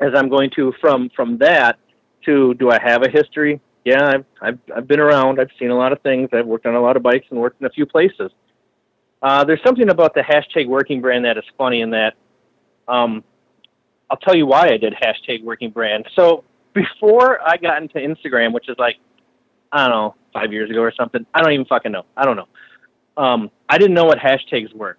[0.00, 1.78] as I'm going to from from that
[2.24, 3.60] to, do I have a history?
[3.84, 5.40] Yeah, I've, I've I've been around.
[5.40, 6.30] I've seen a lot of things.
[6.32, 8.30] I've worked on a lot of bikes and worked in a few places.
[9.22, 12.14] Uh, there's something about the hashtag working brand that is funny in that
[12.88, 13.24] um,
[14.10, 16.06] I'll tell you why I did hashtag working brand.
[16.14, 16.44] So
[16.74, 18.96] before I got into Instagram, which is like,
[19.72, 21.24] I don't know, five years ago or something.
[21.32, 22.04] I don't even fucking know.
[22.16, 22.48] I don't know.
[23.16, 24.98] Um, I didn't know what hashtags were.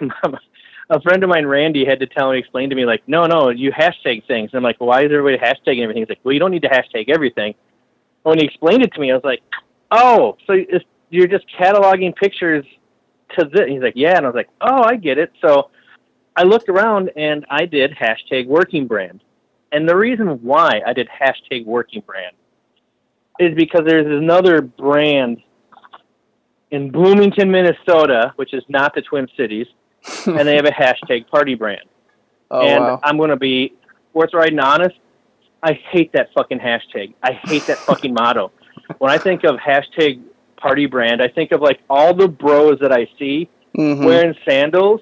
[0.90, 3.50] a friend of mine, Randy, had to tell me, explain to me, like, no, no,
[3.50, 4.50] you hashtag things.
[4.52, 6.02] And I'm like, why is everybody hashtagging everything?
[6.02, 7.54] He's like, well, you don't need to hashtag everything.
[8.22, 9.42] When he explained it to me, I was like,
[9.90, 10.54] oh, so
[11.08, 12.64] you're just cataloging pictures
[13.38, 13.68] to this.
[13.68, 14.16] He's like, yeah.
[14.16, 15.32] And I was like, oh, I get it.
[15.40, 15.70] So
[16.36, 19.22] I looked around and I did hashtag working brand.
[19.72, 22.34] And the reason why I did hashtag working brand
[23.38, 25.38] is because there's another brand
[26.70, 29.66] in Bloomington, Minnesota, which is not the Twin Cities,
[30.26, 31.88] and they have a hashtag party brand.
[32.50, 33.00] Oh, and wow.
[33.02, 33.74] I'm going to be
[34.12, 34.96] forthright and honest.
[35.62, 37.14] I hate that fucking hashtag.
[37.22, 38.50] I hate that fucking motto.
[38.98, 40.22] When I think of hashtag
[40.56, 44.04] party brand, I think of like all the bros that I see mm-hmm.
[44.04, 45.00] wearing sandals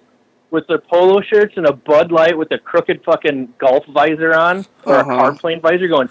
[0.50, 4.64] with their polo shirts and a Bud Light with a crooked fucking golf visor on
[4.84, 5.12] or uh-huh.
[5.12, 6.08] a car plane visor going,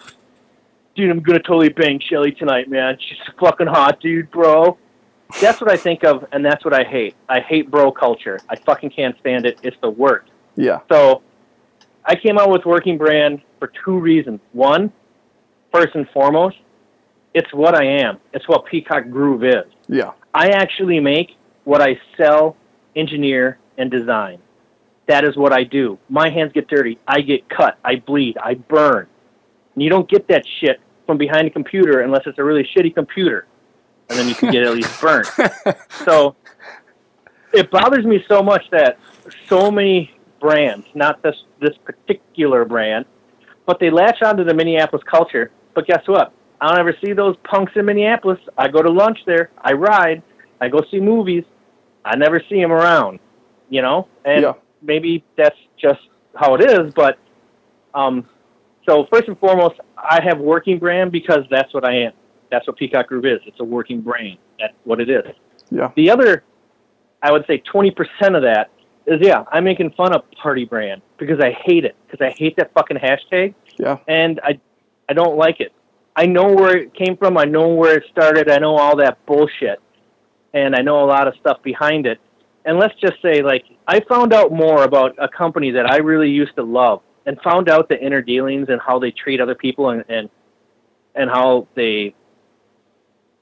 [0.95, 2.97] dude, I'm gonna totally bang Shelly tonight, man.
[2.99, 4.77] She's fucking hot, dude, bro.
[5.41, 7.15] That's what I think of, and that's what I hate.
[7.27, 8.39] I hate bro culture.
[8.49, 9.60] I fucking can't stand it.
[9.62, 10.31] It's the worst.
[10.55, 10.79] Yeah.
[10.89, 11.21] So
[12.05, 14.39] I came out with Working Brand for two reasons.
[14.54, 14.91] One,
[15.72, 16.58] first and foremost,
[17.34, 18.20] it's what I am.
[18.34, 19.65] It's what Peacock Groove is.
[19.88, 20.12] Yeah.
[20.34, 21.32] I actually make
[21.63, 22.56] what I sell,
[22.96, 24.39] engineer, and design.
[25.08, 25.98] That is what I do.
[26.10, 27.00] My hands get dirty.
[27.08, 27.78] I get cut.
[27.84, 28.38] I bleed.
[28.38, 29.08] I burn.
[29.74, 32.93] And you don't get that shit from behind a computer unless it's a really shitty
[32.93, 33.46] computer.
[34.10, 35.28] And then you can get at least burnt.
[36.06, 36.36] so
[37.54, 38.98] it bothers me so much that
[39.48, 43.06] so many brands, not this this particular brand,
[43.67, 45.51] but they latch onto the Minneapolis culture.
[45.75, 46.34] But guess what?
[46.60, 48.39] I don't ever see those punks in Minneapolis.
[48.58, 49.51] I go to lunch there.
[49.62, 50.23] I ride.
[50.60, 51.43] I go see movies.
[52.03, 53.19] I never see them around
[53.69, 54.53] you know, and yeah.
[54.82, 55.99] maybe that's just
[56.36, 56.93] how it is.
[56.93, 57.17] But
[57.93, 58.27] um,
[58.88, 62.13] so first and foremost, I have working brand because that's what I am.
[62.49, 63.39] That's what Peacock Groove is.
[63.45, 64.38] It's a working brain.
[64.60, 65.36] That's what it is.
[65.69, 65.91] Yeah.
[65.95, 66.43] The other,
[67.21, 68.69] I would say, twenty percent of that
[69.08, 72.56] is yeah, I'm making fun of party brand because I hate it because I hate
[72.58, 73.56] that fucking hashtag.
[73.78, 73.98] Yeah.
[74.08, 74.60] And I,
[75.10, 75.72] I don't like it.
[76.15, 77.38] I know where it came from.
[77.38, 78.50] I know where it started.
[78.50, 79.80] I know all that bullshit,
[80.54, 82.20] and I know a lot of stuff behind it
[82.67, 86.30] and let's just say like I found out more about a company that I really
[86.30, 89.89] used to love and found out the inner dealings and how they treat other people
[89.89, 90.30] and and,
[91.15, 92.13] and how they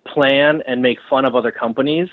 [0.06, 2.08] plan and make fun of other companies.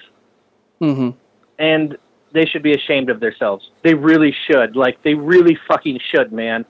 [0.80, 1.10] Mm-hmm.
[1.58, 1.98] And
[2.32, 3.70] they should be ashamed of themselves.
[3.82, 4.76] They really should.
[4.76, 6.64] Like they really fucking should, man.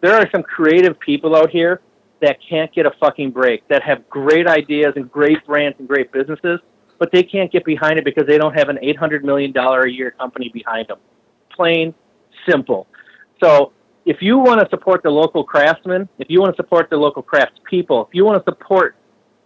[0.00, 1.80] There are some creative people out here
[2.20, 6.12] that can't get a fucking break, that have great ideas and great brands and great
[6.12, 6.60] businesses,
[6.98, 10.12] but they can't get behind it because they don't have an $800 million a year
[10.12, 10.98] company behind them.
[11.54, 11.94] Plain,
[12.48, 12.86] simple.
[13.42, 13.72] So
[14.06, 17.22] if you want to support the local craftsmen, if you want to support the local
[17.22, 18.96] craftspeople, if you want to support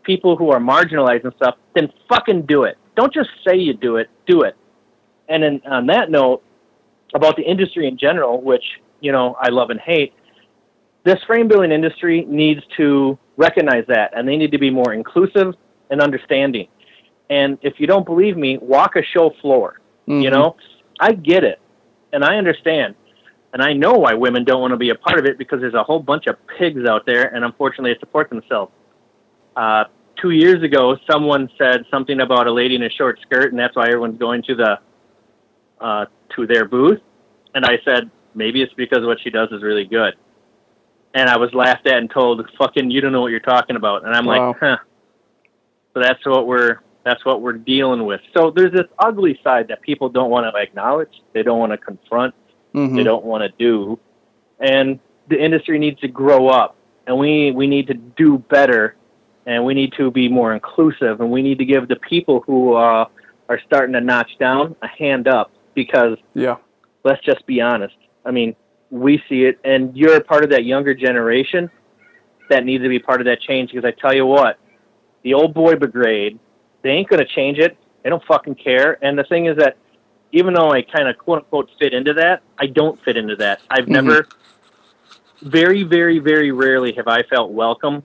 [0.02, 2.76] people who are marginalized and stuff, then fucking do it.
[2.94, 4.56] Don't just say you do it, do it.
[5.28, 6.42] And then on that note,
[7.14, 8.64] about the industry in general, which,
[9.00, 10.12] you know, I love and hate,
[11.04, 15.54] this frame building industry needs to recognize that and they need to be more inclusive
[15.90, 16.68] and understanding.
[17.30, 19.80] And if you don't believe me, walk a show floor.
[20.08, 20.22] Mm-hmm.
[20.22, 20.56] You know,
[21.00, 21.60] I get it,
[22.12, 22.94] and I understand,
[23.52, 25.74] and I know why women don't want to be a part of it because there's
[25.74, 28.72] a whole bunch of pigs out there, and unfortunately, they support themselves.
[29.56, 29.84] Uh,
[30.20, 33.74] two years ago, someone said something about a lady in a short skirt, and that's
[33.74, 34.78] why everyone's going to the
[35.80, 37.00] uh, to their booth.
[37.54, 40.14] And I said, maybe it's because what she does is really good.
[41.14, 44.04] And I was laughed at and told, "Fucking, you don't know what you're talking about."
[44.04, 44.48] And I'm wow.
[44.48, 44.76] like, huh.
[45.94, 48.20] So that's what we're that's what we're dealing with.
[48.36, 51.22] So there's this ugly side that people don't want to acknowledge.
[51.32, 52.34] They don't want to confront.
[52.74, 52.96] Mm-hmm.
[52.96, 53.98] They don't want to do.
[54.60, 58.96] And the industry needs to grow up, and we we need to do better,
[59.46, 62.74] and we need to be more inclusive, and we need to give the people who
[62.74, 63.06] uh,
[63.48, 66.56] are starting to notch down a hand up because yeah,
[67.04, 67.94] let's just be honest.
[68.24, 68.56] I mean,
[68.90, 71.70] we see it, and you're part of that younger generation
[72.50, 73.70] that needs to be part of that change.
[73.70, 74.58] Because I tell you what,
[75.22, 76.40] the old boy brigade
[76.86, 77.76] they ain't going to change it.
[78.04, 78.96] They don't fucking care.
[79.04, 79.76] And the thing is that
[80.30, 83.60] even though I kind of quote unquote fit into that, I don't fit into that.
[83.68, 83.92] I've mm-hmm.
[83.92, 84.28] never,
[85.42, 88.04] very, very, very rarely have I felt welcome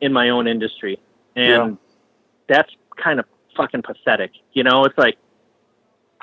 [0.00, 1.00] in my own industry.
[1.34, 1.76] And yeah.
[2.46, 2.70] that's
[3.02, 4.30] kind of fucking pathetic.
[4.52, 5.18] You know, it's like,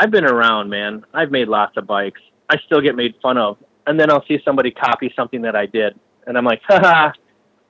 [0.01, 1.05] I've been around, man.
[1.13, 2.19] I've made lots of bikes.
[2.49, 3.57] I still get made fun of.
[3.85, 5.93] And then I'll see somebody copy something that I did.
[6.25, 7.11] And I'm like, haha,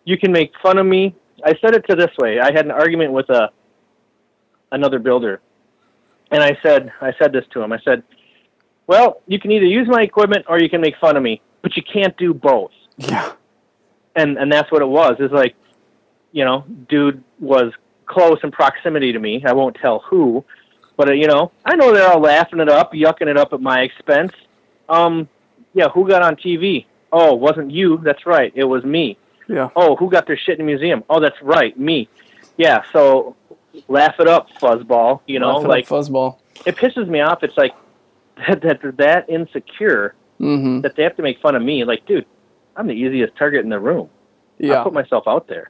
[0.06, 1.14] you can make fun of me.
[1.44, 2.40] I said it to this way.
[2.40, 3.50] I had an argument with a
[4.72, 5.42] another builder,
[6.32, 7.74] and I said I said this to him.
[7.74, 8.04] I said,
[8.88, 11.42] "Well, you can either use my equipment or you can make fun of me.
[11.62, 12.72] but you can't do both.
[12.98, 13.34] Yeah.
[14.16, 15.16] And and that's what it was.
[15.20, 15.56] It's like,
[16.32, 17.74] you know, dude was
[18.06, 19.44] close in proximity to me.
[19.46, 20.46] I won't tell who,
[21.02, 23.60] but uh, you know, I know they're all laughing it up, yucking it up at
[23.62, 24.32] my expense.
[24.88, 25.28] Um,
[25.74, 26.86] yeah, who got on TV?
[27.12, 27.98] Oh, wasn't you?
[28.04, 29.18] That's right, it was me.
[29.48, 29.70] Yeah.
[29.76, 31.04] Oh, who got their shit in the museum?
[31.10, 32.08] Oh, that's right, me.
[32.58, 32.84] Yeah.
[32.94, 33.36] So
[33.88, 35.22] laugh it up, fuzzball.
[35.26, 36.38] You know, it up, like fuzzball.
[36.68, 37.42] it pisses me off.
[37.44, 37.74] It's like
[38.48, 40.82] that, that they're that insecure Mm-hmm.
[40.82, 41.84] that they have to make fun of me.
[41.84, 42.26] Like, dude,
[42.76, 44.10] I'm the easiest target in the room.
[44.58, 44.80] Yeah.
[44.82, 45.70] I put myself out there.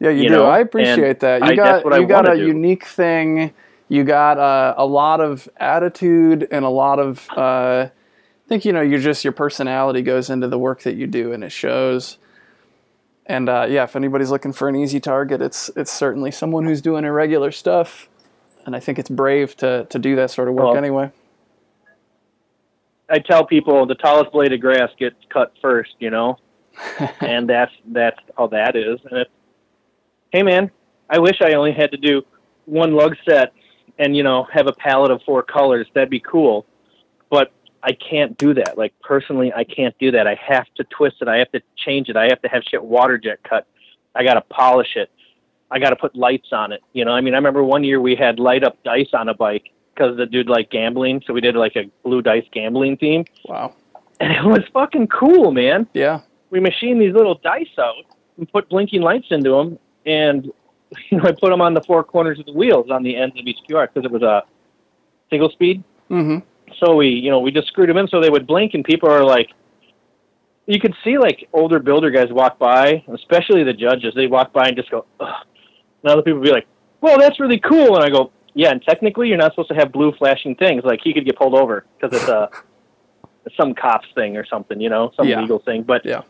[0.00, 0.34] Yeah, you, you do.
[0.34, 1.42] know, I appreciate and that.
[1.44, 2.46] You I- got what I you got a do.
[2.48, 3.52] unique thing.
[3.90, 7.28] You got uh, a lot of attitude and a lot of.
[7.36, 8.82] Uh, I think you know.
[8.82, 12.16] You're just your personality goes into the work that you do, and it shows.
[13.26, 16.80] And uh, yeah, if anybody's looking for an easy target, it's it's certainly someone who's
[16.80, 18.08] doing irregular stuff.
[18.64, 21.10] And I think it's brave to to do that sort of work Well, anyway.
[23.10, 26.38] I tell people the tallest blade of grass gets cut first, you know,
[27.20, 29.00] and that's that's how that is.
[29.10, 29.30] And it's,
[30.30, 30.70] hey man,
[31.08, 32.22] I wish I only had to do
[32.66, 33.52] one lug set
[34.00, 35.86] and you know have a palette of four colors.
[35.94, 36.66] That'd be cool,
[37.30, 38.76] but I can't do that.
[38.76, 40.26] Like personally, I can't do that.
[40.26, 41.28] I have to twist it.
[41.28, 42.16] I have to change it.
[42.16, 43.66] I have to have shit water jet cut.
[44.14, 45.08] I got to polish it.
[45.70, 46.82] I got to put lights on it.
[46.94, 49.34] You know, I mean, I remember one year we had light up dice on a
[49.34, 53.24] bike because the dude liked gambling, so we did like a blue dice gambling theme,
[53.44, 53.74] Wow.
[54.18, 55.86] and it was fucking cool, man.
[55.92, 56.20] Yeah.
[56.50, 57.94] We machined these little dice out
[58.36, 60.50] and put blinking lights into them, and
[61.10, 63.38] you know, I put them on the four corners of the wheels on the ends
[63.38, 64.42] of each QR because it was a
[65.30, 65.82] single speed.
[66.10, 66.38] Mm-hmm.
[66.84, 69.08] So we, you know, we just screwed them in so they would blink, and people
[69.10, 69.48] are like,
[70.66, 74.14] you could see like older builder guys walk by, especially the judges.
[74.14, 75.46] They walk by and just go, Ugh.
[76.02, 76.66] and other people would be like,
[77.00, 79.90] "Well, that's really cool," and I go, "Yeah." And technically, you're not supposed to have
[79.90, 80.84] blue flashing things.
[80.84, 82.48] Like he could get pulled over because it's a
[83.56, 85.40] some cops thing or something, you know, some Yeah.
[85.40, 85.82] legal thing.
[85.82, 86.22] But Yeah.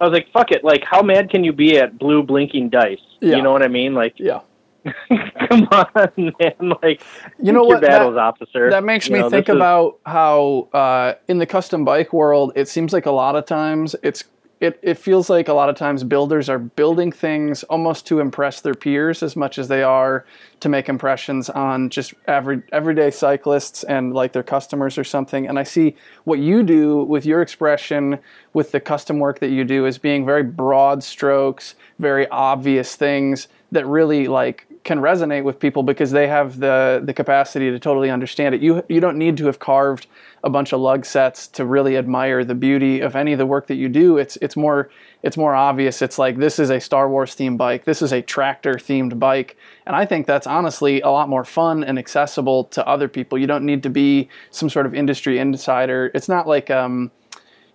[0.00, 2.98] I was like, "Fuck it!" Like, how mad can you be at blue blinking dice?
[3.20, 3.36] Yeah.
[3.36, 3.94] You know what I mean?
[3.94, 4.40] Like, Yeah.
[5.48, 6.72] come on, man!
[6.82, 7.02] Like,
[7.42, 7.70] You know what?
[7.70, 8.70] Your That- battles, officer.
[8.70, 12.12] That makes You me know, think this is- about how uh, in the custom bike
[12.12, 14.22] world, it seems like a lot of times it's
[14.58, 18.62] it, it feels like a lot of times builders are building things almost to impress
[18.62, 20.24] their peers as much as they are
[20.60, 25.46] to make impressions on just every everyday cyclists and like their customers or something.
[25.46, 28.18] And I see what you do with your expression
[28.54, 33.48] with the custom work that you do as being very broad strokes, very obvious things
[33.72, 38.08] that really like can resonate with people because they have the the capacity to totally
[38.08, 38.62] understand it.
[38.62, 40.06] You you don't need to have carved
[40.44, 43.66] a bunch of lug sets to really admire the beauty of any of the work
[43.66, 44.16] that you do.
[44.16, 44.88] It's it's more
[45.24, 46.02] it's more obvious.
[46.02, 47.84] It's like this is a Star Wars themed bike.
[47.84, 49.56] This is a tractor themed bike.
[49.86, 53.36] And I think that's honestly a lot more fun and accessible to other people.
[53.38, 56.12] You don't need to be some sort of industry insider.
[56.14, 57.10] It's not like um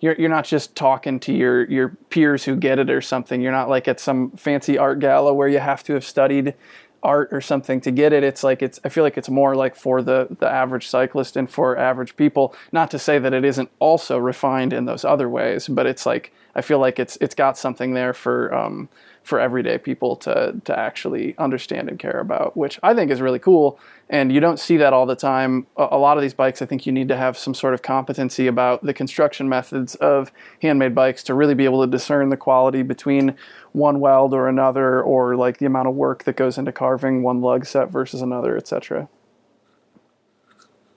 [0.01, 3.39] you're you're not just talking to your your peers who get it or something.
[3.39, 6.55] You're not like at some fancy art gala where you have to have studied
[7.03, 8.23] art or something to get it.
[8.23, 11.49] It's like it's I feel like it's more like for the the average cyclist and
[11.49, 12.55] for average people.
[12.71, 16.33] Not to say that it isn't also refined in those other ways, but it's like
[16.55, 18.89] I feel like it's it's got something there for um,
[19.23, 23.39] for everyday people to to actually understand and care about, which I think is really
[23.39, 23.79] cool.
[24.09, 25.67] And you don't see that all the time.
[25.77, 27.81] A, a lot of these bikes, I think you need to have some sort of
[27.81, 30.31] competency about the construction methods of
[30.61, 33.35] handmade bikes to really be able to discern the quality between
[33.73, 37.41] one weld or another, or like the amount of work that goes into carving one
[37.41, 39.07] lug set versus another, etc.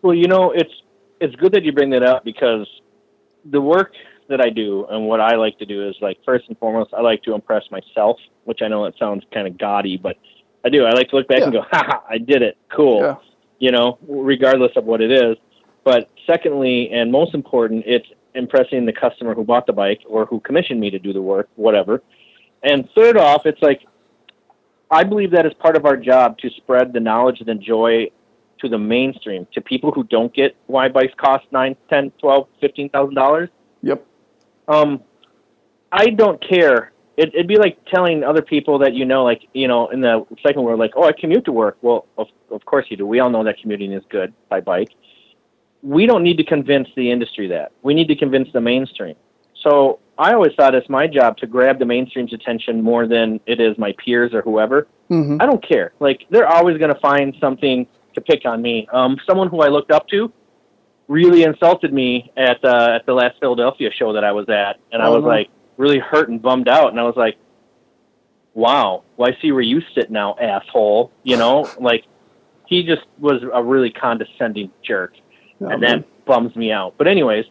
[0.03, 0.73] Well, you know, it's
[1.21, 2.67] it's good that you bring that up because
[3.45, 3.93] the work
[4.37, 7.01] that I do and what I like to do is like first and foremost, I
[7.01, 10.17] like to impress myself, which I know it sounds kind of gaudy, but
[10.65, 10.85] I do.
[10.85, 13.17] I like to look back and go, "Ha ha, I did it, cool." Yeah.
[13.59, 15.37] You know, regardless of what it is.
[15.85, 20.41] But secondly, and most important, it's impressing the customer who bought the bike or who
[20.41, 22.03] commissioned me to do the work, whatever.
[22.63, 23.83] And third off, it's like
[24.91, 28.11] I believe that is part of our job to spread the knowledge and the joy
[28.61, 32.89] to the mainstream, to people who don't get why bikes cost nine, ten, twelve, fifteen
[32.89, 33.51] thousand dollars.
[34.69, 35.03] Um,
[35.93, 36.93] I don't care.
[37.17, 40.27] It, it'd be like telling other people that you know, like you know, in the
[40.45, 41.79] second world, like, oh, I commute to work.
[41.83, 43.07] Well, of of course you do.
[43.07, 44.91] We all know that commuting is good by bike.
[45.83, 47.73] We don't need to convince the industry that.
[47.83, 49.17] We need to convince the mainstream.
[49.63, 53.61] So I always thought it's my job to grab the mainstream's attention more than it
[53.61, 54.89] is my peers or whoever.
[55.09, 55.93] hmm I don't care.
[56.01, 58.89] Like they're always going to find something to pick on me.
[58.93, 60.33] Um, someone who I looked up to
[61.09, 65.03] really insulted me at uh, at the last Philadelphia show that I was at, and
[65.03, 65.29] I was Uh-huh.
[65.29, 66.89] like really hurt and bummed out.
[66.91, 67.37] And I was like,
[68.55, 72.05] "Wow, well I see where you sit now, asshole." You know, like
[72.67, 75.15] he just was a really condescending jerk,
[75.61, 76.95] and that bums me out.
[76.97, 77.45] But anyways,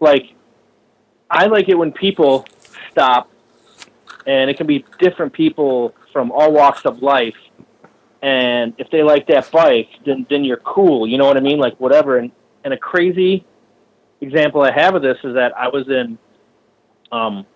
[0.00, 0.34] like
[1.30, 2.44] I like it when people
[2.90, 3.30] stop,
[4.26, 7.34] and it can be different people from all walks of life.
[8.22, 11.08] And if they like that bike, then then you're cool.
[11.08, 11.58] You know what I mean?
[11.58, 12.18] Like whatever.
[12.18, 12.30] And
[12.64, 13.44] and a crazy
[14.20, 16.18] example I have of this is that I was in,
[17.10, 17.46] um,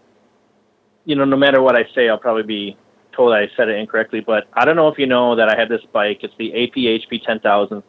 [1.05, 2.77] you know, no matter what I say, I'll probably be
[3.15, 4.21] told I said it incorrectly.
[4.21, 6.21] But I don't know if you know that I have this bike.
[6.23, 7.83] It's the APHP 10,000.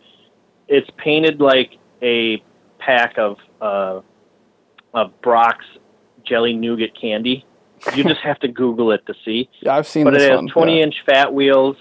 [0.68, 2.42] It's painted like a
[2.80, 4.02] pack of uh,
[4.94, 5.66] of Brach's
[6.26, 7.46] jelly nougat candy.
[7.96, 9.50] You just have to Google it to see.
[9.62, 10.04] Yeah, I've seen.
[10.04, 10.48] But it has one.
[10.48, 10.84] 20 yeah.
[10.84, 11.78] inch fat wheels.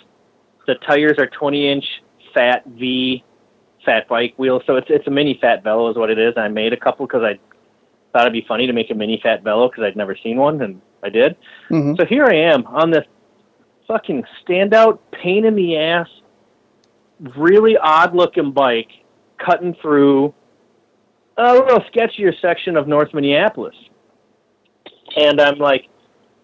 [0.66, 1.84] The tires are 20 inch
[2.34, 3.24] fat V
[3.86, 4.60] fat bike wheel.
[4.66, 6.34] So it's it's a mini fat bellow is what it is.
[6.36, 7.38] I made a couple because I
[8.12, 10.60] thought it'd be funny to make a mini fat bellow because I'd never seen one
[10.60, 11.36] and I did.
[11.70, 11.94] Mm-hmm.
[11.98, 13.04] So here I am on this
[13.86, 16.08] fucking standout pain in the ass,
[17.36, 18.90] really odd looking bike
[19.38, 20.34] cutting through
[21.36, 23.76] a little sketchier section of North Minneapolis.
[25.16, 25.88] And I'm like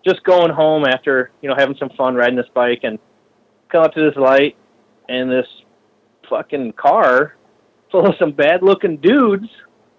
[0.05, 2.99] just going home after, you know, having some fun riding this bike and
[3.71, 4.57] come up to this light
[5.09, 5.47] and this
[6.33, 7.37] fucking car
[7.91, 9.49] full of some bad looking dudes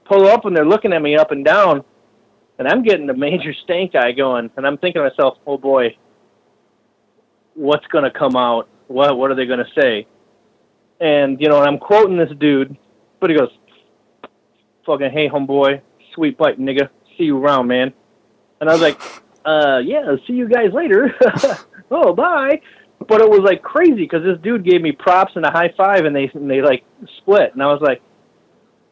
[0.06, 1.84] pull up and they're looking at me up and down
[2.58, 5.96] and I'm getting the major stank eye going and I'm thinking to myself, Oh boy,
[7.54, 8.68] what's gonna come out?
[8.88, 10.08] What what are they gonna say?
[11.00, 12.76] And you know, and I'm quoting this dude,
[13.20, 13.50] but he goes,
[14.86, 15.82] "Fucking hey, homeboy,
[16.14, 16.90] sweet bike, nigga.
[17.16, 17.94] See you around, man."
[18.60, 19.00] And I was like,
[19.46, 21.14] "Uh, yeah, see you guys later.
[21.92, 22.62] oh, bye."
[23.08, 26.06] But it was like crazy because this dude gave me props and a high five,
[26.06, 26.84] and they and they like
[27.18, 28.02] split, and I was like,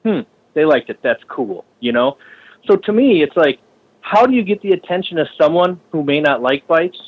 [0.04, 0.22] "Hmm,
[0.54, 1.00] they liked it.
[1.02, 2.18] That's cool," you know.
[2.68, 3.60] So to me, it's like,
[4.02, 7.00] how do you get the attention of someone who may not like bikes?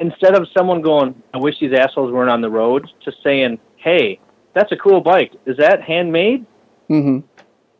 [0.00, 4.18] Instead of someone going, I wish these assholes weren't on the road, to saying, hey,
[4.54, 5.32] that's a cool bike.
[5.46, 6.46] Is that handmade?
[6.90, 7.26] Mm-hmm.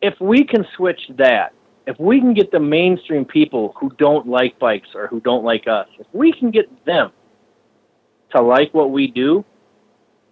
[0.03, 1.53] If we can switch that,
[1.87, 5.67] if we can get the mainstream people who don't like bikes or who don't like
[5.67, 7.11] us, if we can get them
[8.35, 9.45] to like what we do,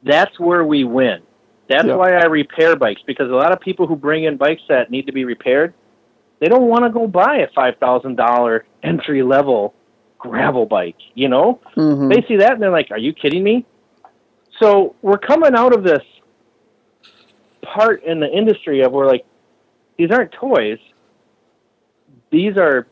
[0.03, 1.23] that's where we win.
[1.69, 1.95] That's Yeah.
[1.95, 5.07] why I repair bikes because a lot of people who bring in bikes that need
[5.07, 5.75] to be repaired,
[6.41, 9.75] they don't want to go buy a five thousand dollar entry level
[10.19, 10.97] gravel bike.
[11.15, 12.09] You know, Mm-hmm.
[12.09, 13.65] they see that and they're like, "Are you kidding me?"
[14.61, 16.03] So we're coming out of this
[17.63, 19.25] part in the industry of where like
[19.97, 20.79] these aren't toys;
[22.31, 22.87] these are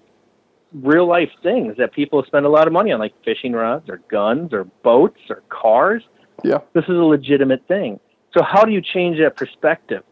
[0.72, 3.98] real life things that people spend a lot of money on, like fishing rods or
[4.10, 6.02] guns or boats or cars.
[6.44, 6.58] Yeah.
[6.72, 8.00] This is a legitimate thing.
[8.36, 10.02] So how do you change that perspective?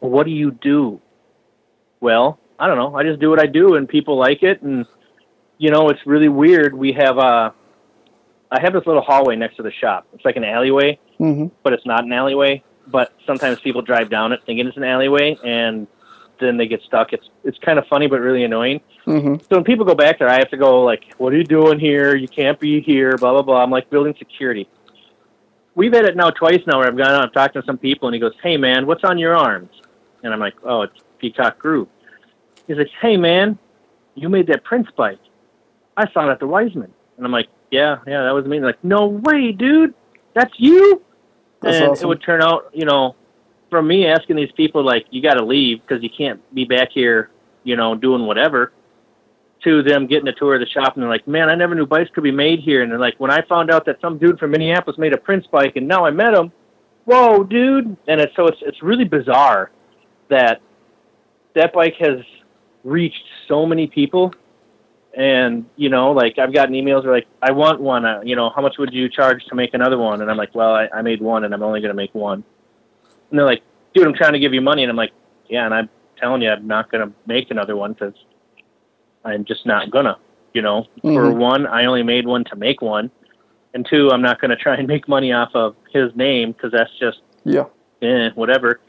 [0.00, 1.00] What do you do?
[2.00, 2.94] Well, I don't know.
[2.94, 4.84] I just do what I do, and people like it, and
[5.58, 6.74] you know, it's really weird.
[6.74, 7.54] We have a.
[8.50, 10.06] I have this little hallway next to the shop.
[10.12, 11.46] It's like an alleyway, Mm-hmm.
[11.62, 12.62] but it's not an alleyway.
[12.86, 15.86] But sometimes people drive down it thinking it's an alleyway, and
[16.40, 17.12] then they get stuck.
[17.12, 18.80] It's it's kind of funny, but really annoying.
[19.06, 19.36] Mm-hmm.
[19.48, 21.78] So when people go back there, I have to go like, "What are you doing
[21.78, 22.14] here?
[22.16, 23.62] You can't be here." Blah blah blah.
[23.62, 24.68] I'm like building security.
[25.74, 28.08] We've had it now twice now where I've gone out and talked to some people,
[28.08, 29.70] and he goes, "Hey man, what's on your arms?"
[30.22, 31.88] And I'm like, "Oh, it's Peacock Groove."
[32.66, 33.58] He's like, "Hey man,
[34.14, 35.20] you made that Prince bike.
[35.96, 38.68] I saw it at the Weisman." And I'm like, "Yeah, yeah, that was me." They're
[38.68, 39.94] like, "No way, dude,
[40.34, 41.02] that's you."
[41.62, 42.04] That's and awesome.
[42.04, 43.16] it would turn out, you know,
[43.70, 46.90] from me asking these people like, "You got to leave because you can't be back
[46.92, 47.30] here,
[47.64, 48.72] you know, doing whatever."
[49.64, 51.86] To them getting a tour of the shop and they're like, "Man, I never knew
[51.86, 54.38] bikes could be made here." And they're like, "When I found out that some dude
[54.38, 56.52] from Minneapolis made a Prince bike, and now I met him,
[57.04, 59.70] whoa, dude!" And it's so it's it's really bizarre
[60.28, 60.60] that
[61.54, 62.20] that bike has
[62.84, 64.32] reached so many people
[65.16, 68.50] and you know like i've gotten emails where like i want one uh, you know
[68.54, 71.02] how much would you charge to make another one and i'm like well i, I
[71.02, 72.44] made one and i'm only going to make one
[73.30, 73.62] and they're like
[73.94, 75.12] dude i'm trying to give you money and i'm like
[75.48, 78.14] yeah and i'm telling you i'm not going to make another one because
[79.24, 80.16] i'm just not gonna
[80.54, 81.36] you know for Mhm.
[81.36, 83.10] one i only made one to make one
[83.74, 86.72] and two i'm not going to try and make money off of his name because
[86.72, 87.64] that's just Yeah.
[88.02, 88.80] eh, whatever.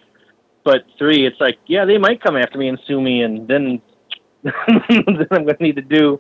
[0.64, 3.82] But three, it's like, yeah, they might come after me and sue me, and then
[4.44, 6.20] then I'm going to need to do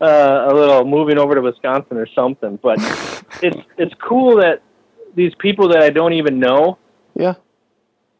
[0.00, 2.58] uh, a little moving over to Wisconsin or something.
[2.62, 2.78] But
[3.42, 4.62] it's it's cool that
[5.14, 6.78] these people that I don't even know
[7.14, 7.34] Yeah.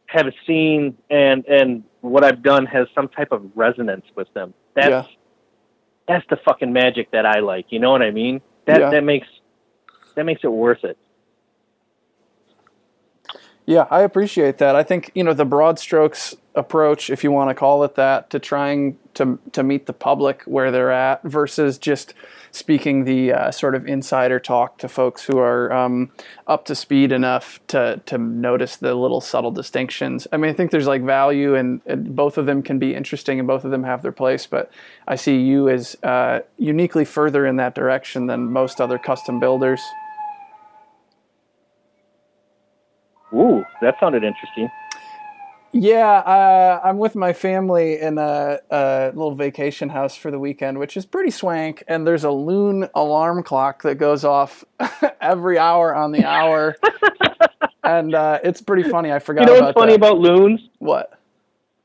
[0.07, 4.55] have seen and and what I've done has some type of resonance with them.
[4.75, 5.05] That's Yeah.
[6.07, 7.67] that's the fucking magic that I like.
[7.71, 8.41] You know what I mean?
[8.67, 8.91] That Yeah.
[8.91, 9.27] that makes
[10.15, 10.97] that makes it worth it.
[13.67, 14.77] Yeah, I appreciate that.
[14.77, 18.31] I think you know the broad strokes approach, if you want to call it that,
[18.31, 22.15] to trying to to meet the public where they're at versus just
[22.55, 26.11] speaking the uh, sort of insider talk to folks who are um,
[26.47, 30.29] up to speed enough to to notice the little subtle distinctions.
[30.31, 33.41] I mean, I think there's like value, and, and both of them can be interesting,
[33.41, 34.47] and both of them have their place.
[34.47, 34.71] But
[35.09, 39.81] I see you as uh, uniquely further in that direction than most other custom builders.
[43.33, 44.71] Ooh, that sounded interesting.
[45.77, 50.79] Yeah, uh, I'm with my family in a, a, little vacation house for the weekend,
[50.79, 51.83] which is pretty swank.
[51.89, 54.65] And there's a loon alarm clock that goes off
[55.21, 56.77] every hour on the hour,
[57.83, 59.11] and uh, it's pretty funny.
[59.11, 59.49] I forgot.
[59.49, 59.97] You know what's funny that.
[59.97, 60.61] about loons?
[60.79, 61.19] What?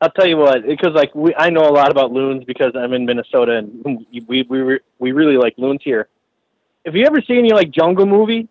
[0.01, 2.93] I'll tell you what, because like we, I know a lot about loons because I'm
[2.93, 6.09] in Minnesota and we we we really like loons here.
[6.85, 8.47] If you ever seen any like jungle movie,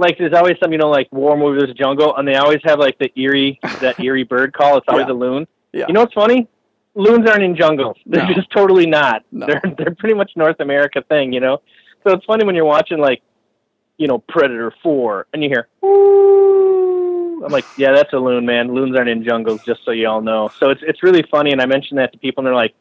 [0.00, 2.60] like there's always some you know like war movie there's a jungle and they always
[2.64, 4.78] have like the eerie that eerie bird call.
[4.78, 5.12] It's always yeah.
[5.12, 5.46] a loon.
[5.72, 5.84] Yeah.
[5.86, 6.48] you know what's funny?
[6.94, 7.96] Loons aren't in jungles.
[8.06, 8.34] They're no.
[8.34, 9.22] just totally not.
[9.30, 9.46] No.
[9.46, 11.62] they're they're pretty much north america thing you know?
[12.02, 13.22] So it's funny when you're watching like
[13.98, 17.44] you know predator 4 and you hear Ooh.
[17.44, 18.74] i'm like yeah that's a loon man.
[18.74, 20.50] Loons aren't in jungles just so you all know.
[20.58, 22.74] So it's it's really funny and i mentioned that to people and they're like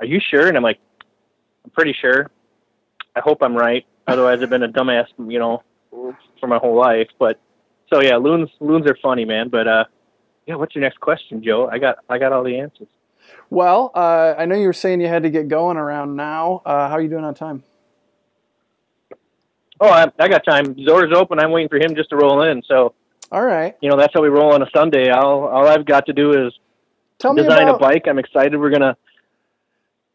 [0.00, 0.48] are you sure?
[0.48, 0.80] And i'm like
[1.64, 2.30] i'm pretty sure.
[3.14, 3.86] I hope i'm right.
[4.08, 5.62] Otherwise i've been a dumbass you know
[6.40, 7.08] for my whole life.
[7.18, 7.40] But
[7.92, 9.48] so yeah, loons loons are funny, man.
[9.48, 9.84] But uh,
[10.46, 11.68] yeah, what's your next question, Joe?
[11.70, 12.88] I got I got all the answers.
[13.50, 16.62] Well, uh, I know you were saying you had to get going around now.
[16.64, 17.62] Uh, how are you doing on time?
[19.80, 20.74] Oh, I, I got time.
[20.74, 21.38] Doors open.
[21.38, 22.62] I'm waiting for him just to roll in.
[22.66, 22.94] So,
[23.30, 23.76] all right.
[23.80, 25.10] You know that's how we roll on a Sunday.
[25.10, 26.52] All all I've got to do is
[27.18, 28.06] Tell design about, a bike.
[28.06, 28.56] I'm excited.
[28.58, 28.96] We're gonna.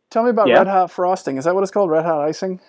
[0.09, 0.59] Tell me about yeah.
[0.59, 1.37] red hot frosting.
[1.37, 1.89] Is that what it's called?
[1.89, 2.59] Red hot icing.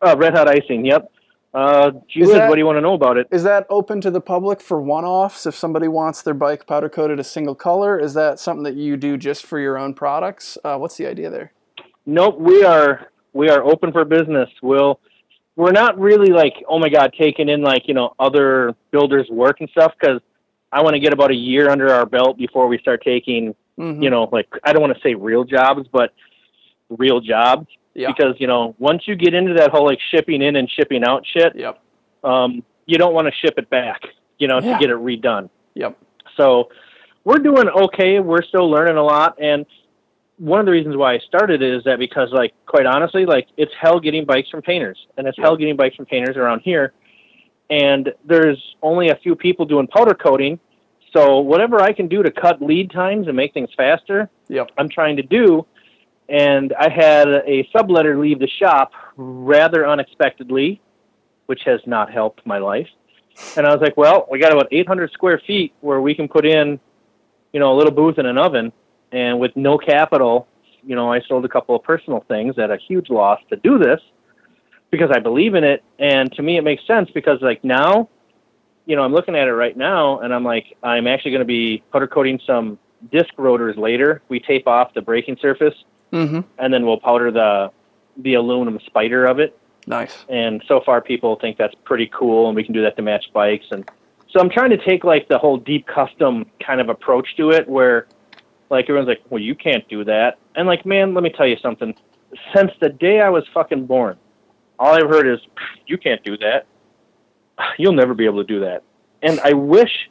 [0.00, 0.84] Uh, red hot icing.
[0.84, 1.10] Yep.
[1.54, 3.26] Uh, that, what do you want to know about it?
[3.30, 5.46] Is that open to the public for one-offs?
[5.46, 8.98] If somebody wants their bike powder coated a single color, is that something that you
[8.98, 10.58] do just for your own products?
[10.62, 11.52] Uh, what's the idea there?
[12.04, 14.48] Nope, we are we are open for business.
[14.62, 15.00] We'll
[15.56, 19.60] we're not really like oh my god taking in like you know other builders' work
[19.60, 20.20] and stuff because
[20.70, 24.02] I want to get about a year under our belt before we start taking mm-hmm.
[24.02, 26.12] you know like I don't want to say real jobs, but
[26.90, 27.66] real jobs
[27.98, 28.08] yeah.
[28.08, 31.26] Because you know, once you get into that whole like shipping in and shipping out
[31.26, 31.82] shit, yep.
[32.22, 34.02] um, you don't want to ship it back,
[34.38, 34.74] you know, yeah.
[34.74, 35.50] to get it redone.
[35.74, 35.98] Yep.
[36.36, 36.68] So
[37.24, 38.20] we're doing okay.
[38.20, 39.66] We're still learning a lot, and
[40.38, 43.48] one of the reasons why I started it is that because, like, quite honestly, like
[43.56, 45.44] it's hell getting bikes from painters, and it's yep.
[45.44, 46.92] hell getting bikes from painters around here.
[47.70, 50.58] And there's only a few people doing powder coating,
[51.12, 54.70] so whatever I can do to cut lead times and make things faster, yep.
[54.78, 55.66] I'm trying to do
[56.28, 60.80] and I had a subletter leave the shop rather unexpectedly,
[61.46, 62.88] which has not helped my life.
[63.56, 66.44] And I was like, well, we got about 800 square feet where we can put
[66.44, 66.80] in,
[67.52, 68.72] you know, a little booth and an oven,
[69.12, 70.46] and with no capital,
[70.82, 73.78] you know, I sold a couple of personal things at a huge loss to do
[73.78, 74.00] this
[74.90, 78.08] because I believe in it, and to me it makes sense because like now,
[78.86, 81.46] you know, I'm looking at it right now, and I'm like, I'm actually going to
[81.46, 82.78] be powder coating some
[83.12, 84.22] disc rotors later.
[84.28, 85.74] We tape off the braking surface
[86.12, 86.40] mm-hmm.
[86.58, 87.70] and then we'll powder the
[88.18, 89.58] the aluminum spider of it.
[89.86, 90.24] Nice.
[90.28, 93.32] And so far, people think that's pretty cool, and we can do that to match
[93.32, 93.66] bikes.
[93.70, 93.88] And
[94.28, 97.68] so I'm trying to take like the whole deep custom kind of approach to it,
[97.68, 98.06] where
[98.70, 101.56] like everyone's like, "Well, you can't do that," and like, man, let me tell you
[101.56, 101.94] something.
[102.54, 104.18] Since the day I was fucking born,
[104.78, 105.40] all I've heard is,
[105.86, 106.66] "You can't do that.
[107.78, 108.82] You'll never be able to do that."
[109.22, 110.10] And I wish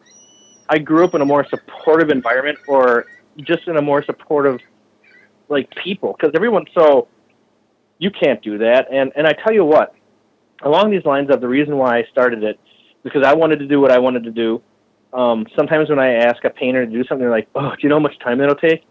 [0.69, 3.05] I grew up in a more supportive environment, or
[3.37, 4.59] just in a more supportive
[5.49, 7.07] like people because everyone's so
[7.99, 8.87] you can't do that.
[8.91, 9.93] And and I tell you what,
[10.61, 12.59] along these lines of the reason why I started it
[13.03, 14.61] because I wanted to do what I wanted to do.
[15.13, 17.89] Um, sometimes when I ask a painter to do something, they're like, "Oh, do you
[17.89, 18.83] know how much time that'll take?"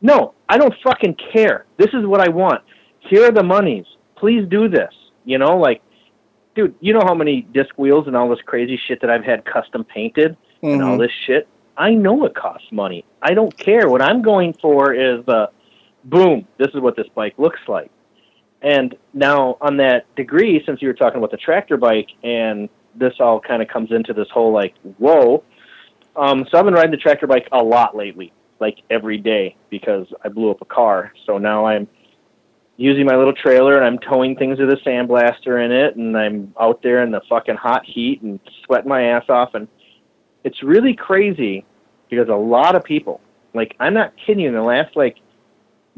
[0.00, 1.66] No, I don't fucking care.
[1.76, 2.62] This is what I want.
[3.00, 3.84] Here are the monies.
[4.16, 4.92] Please do this.
[5.24, 5.82] You know, like,
[6.54, 9.44] dude, you know how many disc wheels and all this crazy shit that I've had
[9.44, 10.66] custom painted mm-hmm.
[10.66, 11.02] and all mm-hmm.
[11.02, 11.48] this shit.
[11.76, 13.04] I know it costs money.
[13.22, 13.88] I don't care.
[13.88, 15.50] What I'm going for is the
[16.08, 17.90] boom, this is what this bike looks like.
[18.62, 23.14] And now on that degree, since you were talking about the tractor bike, and this
[23.20, 25.44] all kind of comes into this whole like, whoa.
[26.16, 30.06] Um, so I've been riding the tractor bike a lot lately, like every day, because
[30.24, 31.12] I blew up a car.
[31.26, 31.86] So now I'm
[32.76, 36.52] using my little trailer and I'm towing things with a sandblaster in it, and I'm
[36.60, 39.54] out there in the fucking hot heat and sweating my ass off.
[39.54, 39.68] And
[40.42, 41.64] it's really crazy
[42.10, 43.20] because a lot of people,
[43.54, 45.18] like I'm not kidding you, in the last like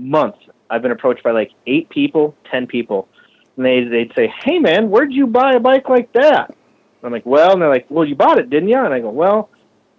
[0.01, 0.39] months,
[0.71, 3.09] I've been approached by like eight people, ten people,
[3.57, 6.55] and they they'd say, "Hey man, where'd you buy a bike like that?"
[7.03, 9.11] I'm like, "Well," and they're like, "Well, you bought it, didn't you?" And I go,
[9.11, 9.51] "Well,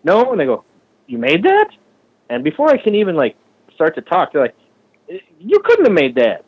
[0.03, 0.63] no," and they go,
[1.07, 1.69] "You made that?"
[2.29, 3.35] And before I can even like
[3.75, 4.55] start to talk, they're like,
[5.39, 6.45] "You couldn't have made that.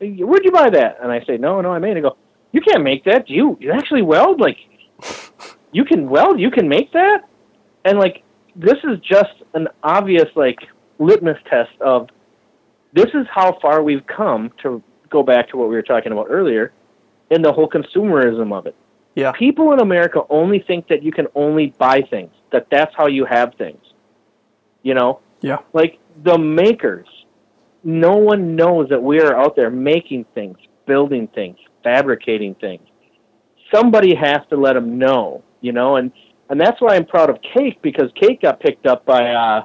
[0.00, 2.16] Where'd you buy that?" And I say, "No, no, I made it." Go,
[2.52, 3.26] "You can't make that.
[3.26, 3.56] Do you?
[3.60, 4.40] You actually weld?
[4.40, 4.58] Like,
[5.72, 6.38] you can weld?
[6.38, 7.28] You can make that?"
[7.84, 8.22] And like,
[8.54, 10.58] this is just an obvious like
[10.98, 12.08] litmus test of
[12.92, 16.26] this is how far we've come to go back to what we were talking about
[16.28, 16.72] earlier
[17.30, 18.74] in the whole consumerism of it.
[19.14, 19.32] Yeah.
[19.32, 23.24] People in America only think that you can only buy things, that that's how you
[23.24, 23.82] have things.
[24.82, 25.20] You know?
[25.40, 25.58] Yeah.
[25.72, 27.08] Like the makers,
[27.84, 32.82] no one knows that we are out there making things, building things, fabricating things.
[33.74, 36.12] Somebody has to let them know, you know, and
[36.50, 39.64] and that's why I'm proud of Cake because Cake got picked up by uh,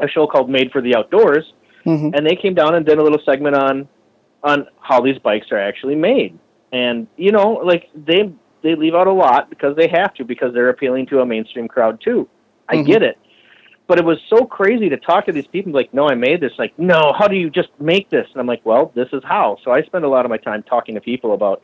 [0.00, 1.53] a show called Made for the Outdoors,
[1.84, 2.10] mm-hmm.
[2.14, 3.88] and they came down and did a little segment on
[4.42, 6.38] on how these bikes are actually made.
[6.72, 8.32] And you know, like they
[8.62, 11.68] they leave out a lot because they have to because they're appealing to a mainstream
[11.68, 12.28] crowd too.
[12.68, 12.86] I Mhm.
[12.86, 13.18] get it.
[13.86, 16.52] But it was so crazy to talk to these people like, "No, I made this."
[16.58, 19.58] Like, "No, how do you just make this?" And I'm like, "Well, this is how."
[19.62, 21.62] So I spend a lot of my time talking to people about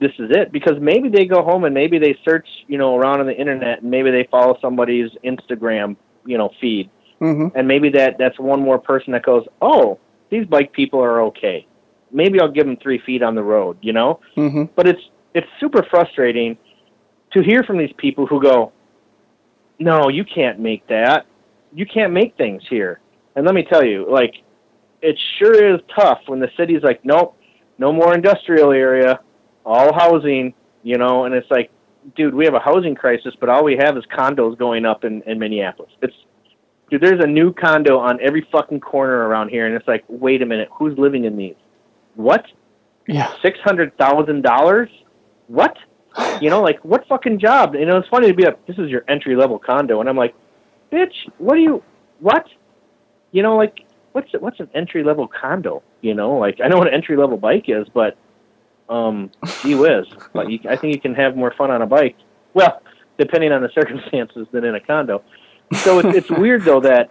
[0.00, 3.20] this is it because maybe they go home and maybe they search, you know, around
[3.20, 6.90] on the internet and maybe they follow somebody's Instagram, you know, feed
[7.20, 7.56] Mm-hmm.
[7.56, 9.98] and maybe that that's one more person that goes, "Oh,
[10.30, 11.66] these bike people are okay."
[12.12, 14.20] Maybe I'll give them three feet on the road, you know.
[14.36, 14.64] Mm-hmm.
[14.74, 15.00] But it's
[15.34, 16.58] it's super frustrating
[17.32, 18.72] to hear from these people who go,
[19.78, 21.26] "No, you can't make that.
[21.72, 23.00] You can't make things here."
[23.34, 24.34] And let me tell you, like,
[25.02, 27.36] it sure is tough when the city's like, "Nope,
[27.78, 29.20] no more industrial area,
[29.64, 30.52] all housing,"
[30.82, 31.24] you know.
[31.24, 31.70] And it's like,
[32.14, 35.22] dude, we have a housing crisis, but all we have is condos going up in,
[35.22, 35.90] in Minneapolis.
[36.02, 36.14] It's
[36.90, 40.42] dude, there's a new condo on every fucking corner around here, and it's like, wait
[40.42, 41.54] a minute, who's living in these?
[42.14, 42.44] What?
[43.06, 43.32] Yeah.
[43.42, 44.90] Six hundred thousand dollars?
[45.48, 45.76] What?
[46.40, 47.74] You know, like what fucking job?
[47.74, 50.16] You know, it's funny to be like, this is your entry level condo, and I'm
[50.16, 50.34] like,
[50.92, 51.82] bitch, what do you?
[52.20, 52.46] What?
[53.32, 55.82] You know, like what's what's an entry level condo?
[56.00, 58.16] You know, like I know what an entry level bike is, but
[58.88, 59.30] um,
[59.62, 62.16] gee whiz, like you, I think you can have more fun on a bike.
[62.54, 62.82] Well,
[63.18, 65.22] depending on the circumstances than in a condo.
[65.74, 67.10] So it's, it's weird though that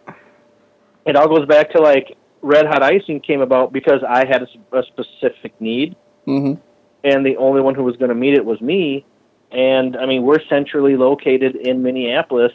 [1.06, 4.84] it all goes back to like red hot icing came about because I had a
[4.84, 5.96] specific need,
[6.28, 6.60] Mm-hmm.
[7.04, 9.06] and the only one who was going to meet it was me.
[9.52, 12.52] And I mean, we're centrally located in Minneapolis,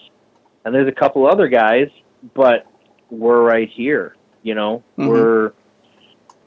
[0.64, 1.88] and there's a couple other guys,
[2.34, 2.66] but
[3.10, 4.16] we're right here.
[4.42, 5.08] You know, Mhm.
[5.08, 5.52] we're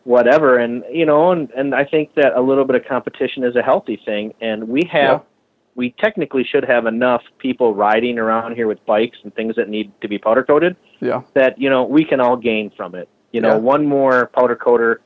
[0.03, 3.55] whatever, and you know, and and I think that a little bit of competition is
[3.55, 5.19] a healthy thing, and we have.
[5.21, 5.27] Yeah.
[5.75, 9.91] We technically should have enough people riding around here with bikes and things that need
[10.01, 11.21] to be powder coated Yeah.
[11.33, 13.09] that you know we can all gain from it.
[13.31, 13.57] You know, Yeah.
[13.57, 15.01] one more powder coater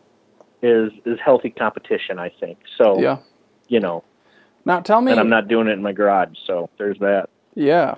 [0.62, 2.58] is is healthy competition, I think.
[2.78, 3.18] So Yeah.
[3.70, 4.04] you know,
[4.66, 5.12] Now tell me.
[5.12, 7.30] and I'm not doing it in my garage, so there's that.
[7.56, 7.96] Yeah.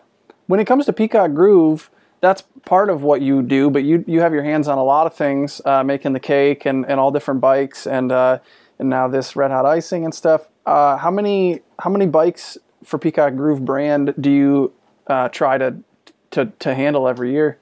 [0.47, 1.89] When it comes to Peacock Groove,
[2.22, 5.07] that's part of what you do, but you you have your hands on a lot
[5.07, 8.38] of things, uh, making the cake and, and all different bikes and uh,
[8.78, 10.49] and now this red hot icing and stuff.
[10.70, 14.74] Uh, how many how many bikes for Peacock Groove brand do you
[15.07, 15.76] uh, try to
[16.30, 17.57] to to handle every year?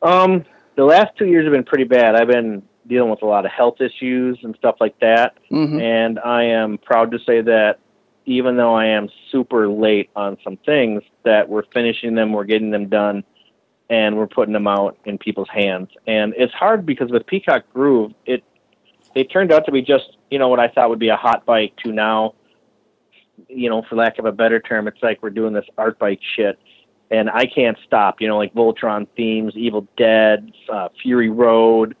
[0.00, 0.46] Um,
[0.76, 2.14] the last two years have been pretty bad.
[2.14, 5.78] I've been dealing with a lot of health issues and stuff like that, Mm-hmm.
[5.80, 7.78] and I am proud to say that
[8.24, 12.70] even though I am super late on some things, that we're finishing them, we're getting
[12.70, 13.24] them done,
[13.90, 15.90] and we're putting them out in people's hands.
[16.06, 18.42] And it's hard because with Peacock Groove, it
[19.14, 21.46] it turned out to be just you know what I thought would be a hot
[21.46, 22.34] bike to now,
[23.48, 26.20] you know, for lack of a better term, it's like we're doing this art bike
[26.36, 26.58] shit,
[27.10, 28.20] and I can't stop.
[28.20, 31.96] You know, like Voltron themes, Evil Dead, uh, Fury Road.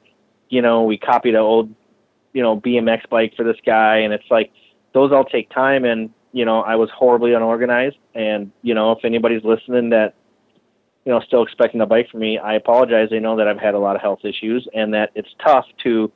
[0.48, 1.74] You know, we copied an old,
[2.32, 4.52] you know, BMX bike for this guy, and it's like
[4.92, 5.84] those all take time.
[5.84, 7.96] And you know, I was horribly unorganized.
[8.14, 10.14] And you know, if anybody's listening that
[11.04, 13.10] you know still expecting a bike from me, I apologize.
[13.10, 16.10] They know that I've had a lot of health issues, and that it's tough to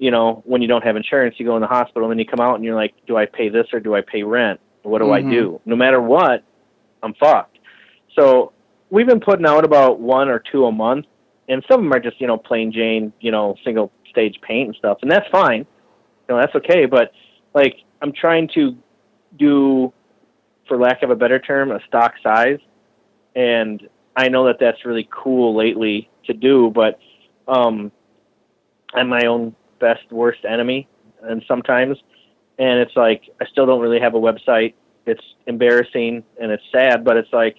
[0.00, 2.24] you know, when you don't have insurance, you go in the hospital and then you
[2.24, 4.58] come out and you're like, do I pay this or do I pay rent?
[4.82, 5.30] What do I Mhm.
[5.30, 5.60] do?
[5.66, 6.42] No matter what,
[7.02, 7.58] I'm fucked.
[8.16, 8.52] So
[8.88, 11.04] we've been putting out about one or two a month,
[11.50, 14.68] and some of them are just you know plain Jane, you know, single stage paint
[14.68, 15.66] and stuff, and that's fine.
[16.28, 16.86] You know, that's okay.
[16.86, 17.12] But
[17.52, 18.74] like, I'm trying to
[19.36, 19.92] do,
[20.66, 22.58] for lack of a better term, a stock size,
[23.36, 23.86] and
[24.16, 26.98] I know that that's really cool lately to do, but
[27.46, 27.92] um,
[28.94, 30.88] I'm my own best worst enemy,
[31.22, 31.98] and sometimes,
[32.58, 34.74] and it's like I still don't really have a website.
[35.06, 37.56] It's embarrassing and it's sad, but it's like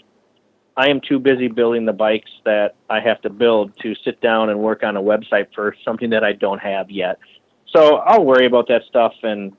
[0.77, 4.49] I am too busy building the bikes that I have to build to sit down
[4.49, 7.19] and work on a website for something that I don't have yet.
[7.67, 9.55] So I'll worry about that stuff in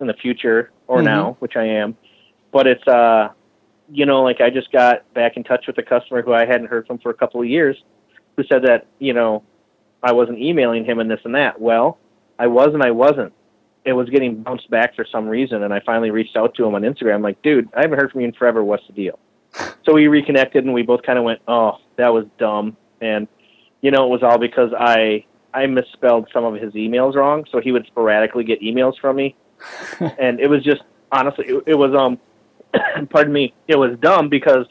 [0.00, 1.04] in the future or Mhm.
[1.04, 1.96] now, which I am.
[2.52, 3.30] But it's uh
[3.90, 6.66] you know, like I just got back in touch with a customer who I hadn't
[6.66, 7.82] heard from for a couple of years,
[8.36, 9.42] who said that you know
[10.02, 11.60] I wasn't emailing him and this and that.
[11.60, 11.98] Well,
[12.38, 13.32] I was and I wasn't.
[13.84, 16.74] It was getting bounced back for some reason, and I finally reached out to him
[16.74, 17.22] on Instagram.
[17.22, 18.62] Like, dude, I haven't heard from you in forever.
[18.62, 19.18] What's the deal?
[19.84, 23.26] so we reconnected, and we both kind of went, oh, that was dumb, and
[23.80, 25.24] you know, it was all because I
[25.54, 29.36] I misspelled some of his emails wrong, so he would sporadically get emails from me,
[30.18, 32.18] and it was just honestly, it, it was um,
[33.10, 34.66] pardon me, it was dumb because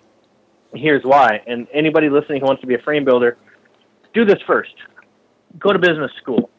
[0.73, 1.41] here's why.
[1.47, 3.37] And anybody listening who wants to be a frame builder,
[4.13, 4.75] do this first.
[5.59, 6.49] Go to business school,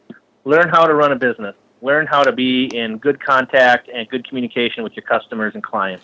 [0.45, 4.27] learn how to run a business, learn how to be in good contact and good
[4.27, 6.03] communication with your customers and clients.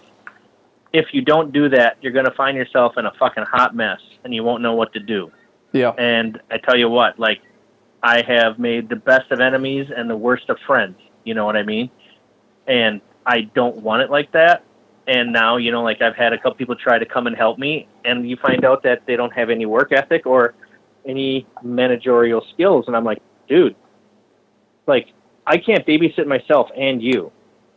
[0.94, 4.00] If you don't do that, you're going to find yourself in a fucking hot mess
[4.24, 5.32] and you won't know what to do.
[5.74, 5.92] Yeah.
[5.98, 7.42] And I tell you what, like
[8.02, 10.98] I have made the best of enemies and the worst of friends.
[11.26, 11.90] You know what I mean?
[12.68, 14.64] And I don't want it like that.
[15.08, 17.60] And now, you know, like I've had a couple people try to come and help
[17.60, 20.56] me, and you find out that they don't have any work ethic or
[21.08, 22.86] any managerial skills.
[22.88, 23.76] And I'm like, dude,
[24.88, 25.08] like
[25.48, 27.32] I can't babysit myself and you,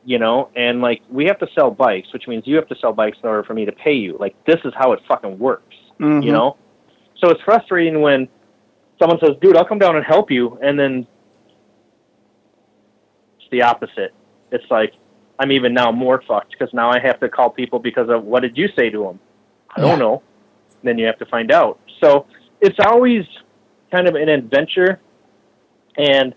[0.04, 2.92] you know, and like we have to sell bikes, which means you have to sell
[2.92, 4.16] bikes in order for me to pay you.
[4.18, 6.24] Like this is how it fucking works, Mhm.
[6.24, 6.56] you know?
[7.16, 8.28] So it's frustrating when
[8.98, 10.58] someone says, dude, I'll come down and help you.
[10.62, 11.06] And then
[13.38, 14.14] it's the opposite.
[14.50, 14.94] It's like,
[15.38, 18.40] I'm even now more fucked because now I have to call people because of what
[18.40, 19.20] did you say to them?
[19.76, 19.96] I don't Yeah.
[19.96, 20.22] know.
[20.82, 21.78] Then you have to find out.
[22.00, 22.26] So
[22.60, 23.24] it's always
[23.92, 25.00] kind of an adventure.
[25.96, 26.34] And,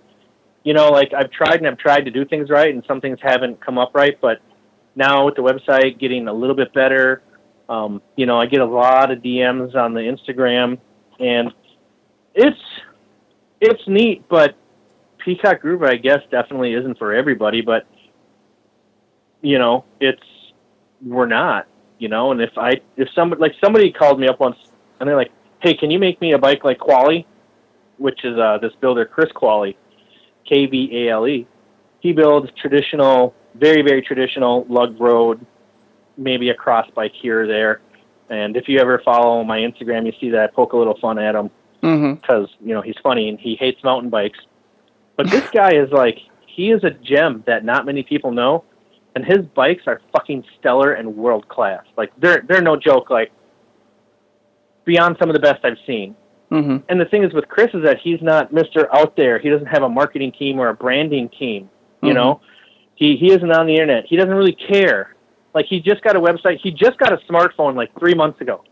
[0.63, 3.19] you know, like I've tried and I've tried to do things right and some things
[3.22, 4.19] haven't come up right.
[4.19, 4.39] But
[4.95, 7.22] now with the website getting a little bit better,
[7.69, 10.78] um, you know, I get a lot of DMs on the Instagram
[11.19, 11.51] and
[12.34, 12.59] it's,
[13.59, 14.55] it's neat, but
[15.19, 17.86] Peacock Groover, I guess, definitely isn't for everybody, but
[19.41, 20.22] you know, it's
[21.03, 21.67] we're not,
[21.99, 22.32] you know.
[22.32, 24.57] And if I if somebody like somebody called me up once
[24.99, 25.32] and they're like,
[25.62, 27.26] "Hey, can you make me a bike like Kvale?"
[27.97, 29.76] Which is uh, this builder Chris Kvale,
[30.47, 31.47] K V A L E.
[31.99, 35.45] He builds traditional, very very traditional lug road,
[36.18, 37.82] maybe a cross bike here or there.
[38.30, 41.20] And if you ever follow my Instagram, you see that I poke a little fun
[41.20, 41.49] at him
[41.84, 42.14] Mm-hmm.
[42.14, 44.38] because you know he's funny and he hates mountain bikes.
[45.18, 48.64] But this guy is like he is a gem that not many people know,
[49.16, 51.84] and his bikes are fucking stellar and world class.
[51.97, 53.09] Like they're they're no joke.
[53.09, 53.32] Like
[54.86, 56.15] beyond some of the best I've seen.
[56.51, 56.77] Mm-hmm.
[56.89, 59.39] And the thing is with Chris is that he's not Mister Out There.
[59.39, 61.69] He doesn't have a marketing team or a branding team.
[62.01, 62.15] You Mhm.
[62.15, 62.41] know,
[62.95, 64.05] he he isn't on the internet.
[64.07, 65.15] He doesn't really care.
[65.53, 66.59] Like he just got a website.
[66.61, 68.63] He just got a smartphone like three months ago.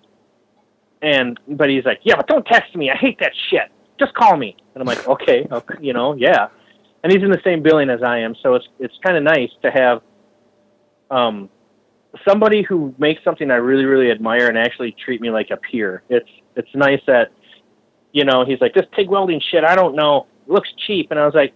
[1.01, 2.89] And but he's like, yeah, but don't text me.
[2.91, 3.71] I hate that shit.
[3.97, 4.55] Just call me.
[4.75, 6.47] And I'm like, okay, okay you know, yeah.
[7.03, 9.51] And he's in the same billing as I am, so it's it's kind of nice
[9.61, 10.01] to have
[11.11, 11.49] um
[12.27, 16.03] somebody who makes something I really really admire and actually treat me like a peer.
[16.09, 17.31] It's it's nice that
[18.11, 19.63] you know he's like this TIG welding shit.
[19.63, 20.27] I don't know.
[20.47, 21.53] It looks cheap, and I was like,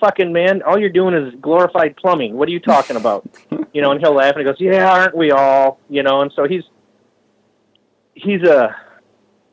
[0.00, 2.34] fucking man, all you're doing is glorified plumbing.
[2.34, 3.28] What are you talking about?
[3.72, 5.80] you know, and he'll laugh and he goes, yeah, aren't we all?
[5.88, 6.62] You know, and so he's
[8.14, 8.74] he's a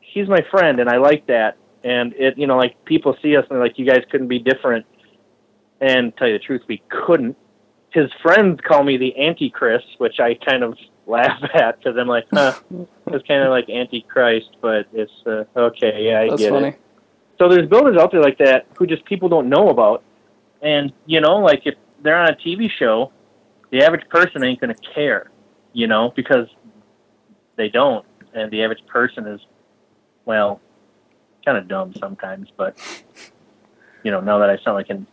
[0.00, 1.56] he's my friend, and I like that.
[1.84, 4.38] And it, you know, like people see us and they're like, you guys couldn't be
[4.38, 4.86] different.
[5.80, 7.36] And tell you the truth, we couldn't.
[7.96, 10.76] His friends call me the Antichrist, which I kind of
[11.06, 12.54] laugh at because I'm like, huh,
[13.06, 16.04] it's kind of like Antichrist, but it's uh, okay.
[16.04, 16.68] Yeah, I That's get funny.
[16.68, 16.80] it.
[17.38, 20.02] So there's builders out there like that who just people don't know about.
[20.60, 23.12] And, you know, like if they're on a TV show,
[23.70, 25.30] the average person ain't going to care,
[25.72, 26.48] you know, because
[27.56, 28.04] they don't.
[28.34, 29.40] And the average person is,
[30.26, 30.60] well,
[31.46, 32.76] kind of dumb sometimes, but,
[34.02, 35.06] you know, now that I sound like an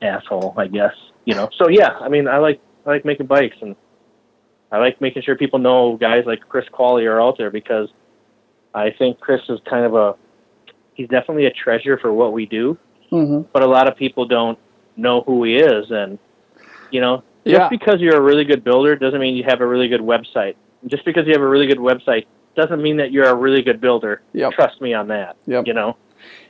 [0.00, 0.94] asshole, I guess,
[1.26, 1.50] you know.
[1.58, 3.76] So, yeah, I mean, I like, I like making bikes and
[4.72, 7.88] I like making sure people know guys like Chris Kvale are out there because
[8.74, 10.14] I think Chris is kind of a,
[10.94, 12.78] he's definitely a treasure for what we do
[13.12, 13.48] Mm-hmm.
[13.52, 14.58] but a lot of people don't
[14.96, 16.18] know who he is and
[16.90, 17.68] you know just Yeah.
[17.68, 20.56] because you're a really good builder doesn't mean you have a really good website
[20.88, 23.80] just because you have a really good website doesn't mean that you're a really good
[23.80, 24.54] builder Yep.
[24.54, 25.68] trust me on that Yep.
[25.68, 25.96] you know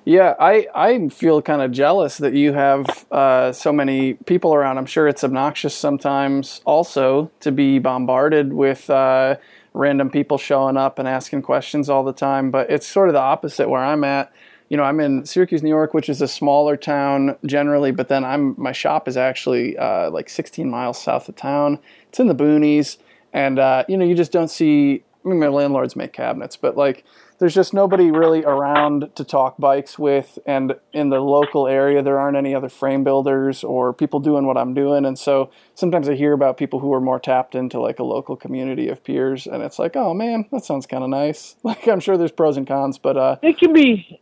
[0.05, 4.79] Yeah, I, I feel kind of jealous that you have uh, so many people around.
[4.79, 9.37] I'm sure it's obnoxious sometimes also to be bombarded with uh,
[9.75, 13.21] random people showing up and asking questions all the time, but it's sort of the
[13.21, 14.33] opposite where I'm at.
[14.69, 18.25] You know, I'm in Syracuse, New York, which is a smaller town generally, but then
[18.25, 21.79] I'm my shop is actually uh, like 16 miles south of town.
[22.09, 22.97] It's in the boonies,
[23.33, 26.77] and uh, you know, you just don't see I mean, my landlords make cabinets, but
[26.77, 27.05] like,
[27.39, 30.39] there's just nobody really around to talk bikes with.
[30.47, 34.57] And in the local area, there aren't any other frame builders or people doing what
[34.57, 35.05] I'm doing.
[35.05, 38.37] And so sometimes I hear about people who are more tapped into like a local
[38.37, 41.57] community of peers, and it's like, oh man, that sounds kind of nice.
[41.67, 44.21] Like, I'm sure there's pros and cons, but uh, it can be.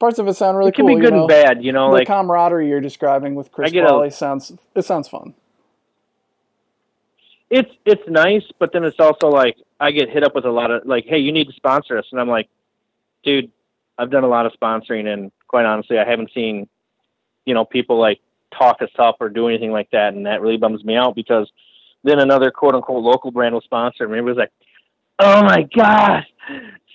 [0.00, 0.96] Parts of it sound really it can cool.
[0.96, 1.20] be good you know?
[1.20, 1.90] and bad, you know.
[1.90, 5.34] The like camaraderie you're describing with Chris get a- sounds it sounds fun.
[7.50, 10.70] It's it's nice, but then it's also like I get hit up with a lot
[10.70, 12.48] of like, hey, you need to sponsor us, and I'm like,
[13.24, 13.50] dude,
[13.98, 16.68] I've done a lot of sponsoring, and quite honestly, I haven't seen,
[17.44, 18.20] you know, people like
[18.56, 21.50] talk us up or do anything like that, and that really bums me out because
[22.04, 24.18] then another quote unquote local brand will sponsor me.
[24.18, 24.52] It was like,
[25.18, 26.24] oh my god,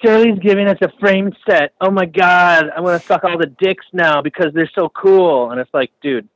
[0.01, 1.73] Surly's giving us a frame set.
[1.81, 5.59] Oh my god, I'm gonna suck all the dicks now because they're so cool, and
[5.59, 6.29] it's like, dude,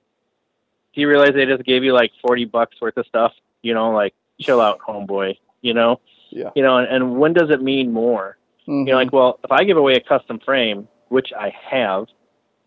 [0.93, 3.31] do you realize they just gave you like forty bucks worth of stuff?
[3.61, 5.37] You know, like chill out, homeboy.
[5.61, 5.99] You know,
[6.31, 6.51] Yeah.
[6.55, 8.37] you know, and, and when does it mean more?
[8.67, 8.85] Mhm.
[8.87, 12.05] You know, like, well, if I give away a custom frame, which I have,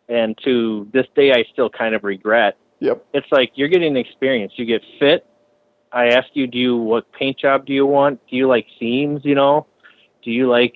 [0.08, 3.04] and to this day I still kind of regret, Yep.
[3.14, 4.52] it's like you're getting experience.
[4.56, 5.24] You get fit.
[5.92, 8.20] I ask you, do you what paint job do you want?
[8.28, 9.24] Do you like seams?
[9.24, 9.66] You know,
[10.22, 10.74] do you like,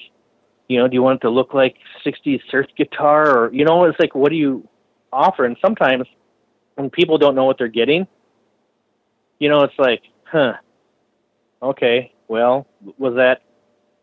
[0.68, 3.84] you know, do you want it to look like '60s surf guitar or you know?
[3.84, 4.66] It's like, what do you
[5.12, 5.44] offer?
[5.44, 6.06] And sometimes
[6.76, 8.06] when people don't know what they're getting,
[9.38, 10.54] you know, it's like, huh,
[11.62, 12.66] okay, well,
[12.98, 13.42] was that,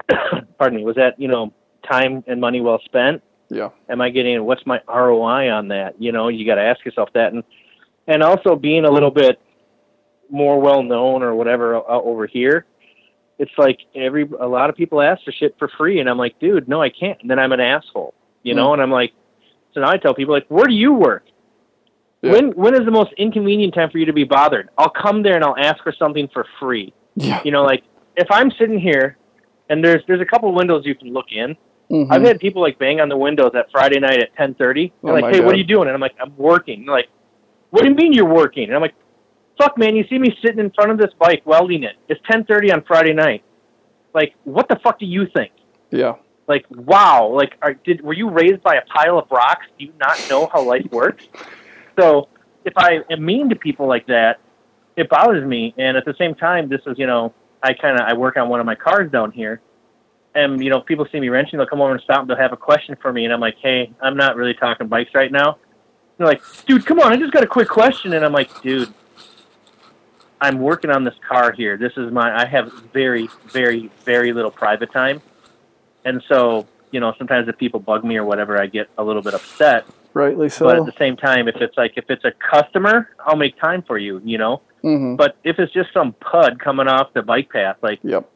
[0.57, 1.53] pardon me, was that you know
[1.89, 3.21] time and money well spent?
[3.49, 3.69] Yeah.
[3.87, 6.01] am I getting what's my ROI on that?
[6.01, 7.43] You know, you got to ask yourself that, and
[8.07, 9.39] and also being a little bit
[10.29, 12.65] more well known or whatever uh, over here.
[13.39, 16.39] It's like every a lot of people ask for shit for free, and I'm like,
[16.39, 17.19] dude, no, I can't.
[17.21, 18.13] And then I'm an asshole,
[18.43, 18.73] you know.
[18.73, 19.13] And I'm like,
[19.73, 21.23] so now I tell people like, where do you work?
[22.23, 22.31] Yeah.
[22.31, 24.69] When when is the most inconvenient time for you to be bothered?
[24.77, 26.93] I'll come there and I'll ask for something for free.
[27.15, 27.41] Yeah.
[27.45, 27.83] You know, like
[28.15, 29.17] if I'm sitting here
[29.69, 31.55] and there's there's a couple windows you can look in,
[31.91, 32.07] Mhm.
[32.09, 34.93] I've had people like bang on the windows at Friday night at ten thirty.
[35.03, 37.09] They're Oh, like, "Hey, what are you doing?" And I'm like, "I'm working." They're like,
[37.71, 38.95] "What do you mean you're working?" And I'm like,
[39.57, 41.95] "Fuck, man, you see me sitting in front of this bike welding it.
[42.07, 43.43] It's ten thirty on Friday night.
[44.13, 45.51] Like, what the fuck do you think?
[45.91, 46.13] yeah.
[46.47, 47.27] Like, wow.
[47.33, 49.65] Like, are, did were you raised by a pile of rocks?
[49.79, 51.25] Do you not know how life works?
[51.99, 52.29] So,
[52.65, 54.39] if I am mean to people like that,
[54.95, 55.73] it bothers me.
[55.77, 58.49] And at the same time, this is you know, I kind of I work on
[58.49, 59.61] one of my cars down here,
[60.35, 62.53] and you know, people see me wrenching, they'll come over and stop, and they'll have
[62.53, 65.57] a question for me, and I'm like, hey, I'm not really talking bikes right now.
[66.17, 68.93] They're like, dude, come on, I just got a quick question, and I'm like, dude.
[70.41, 71.77] I'm working on this car here.
[71.77, 72.37] This is my.
[72.37, 75.21] I have very, very, very little private time,
[76.03, 79.21] and so you know sometimes if people bug me or whatever, I get a little
[79.21, 79.85] bit upset.
[80.13, 80.65] Rightly so.
[80.65, 83.83] But at the same time, if it's like if it's a customer, I'll make time
[83.83, 84.21] for you.
[84.23, 84.61] You know.
[84.81, 88.29] hmm But if it's just some pud coming off the bike path, like Yep.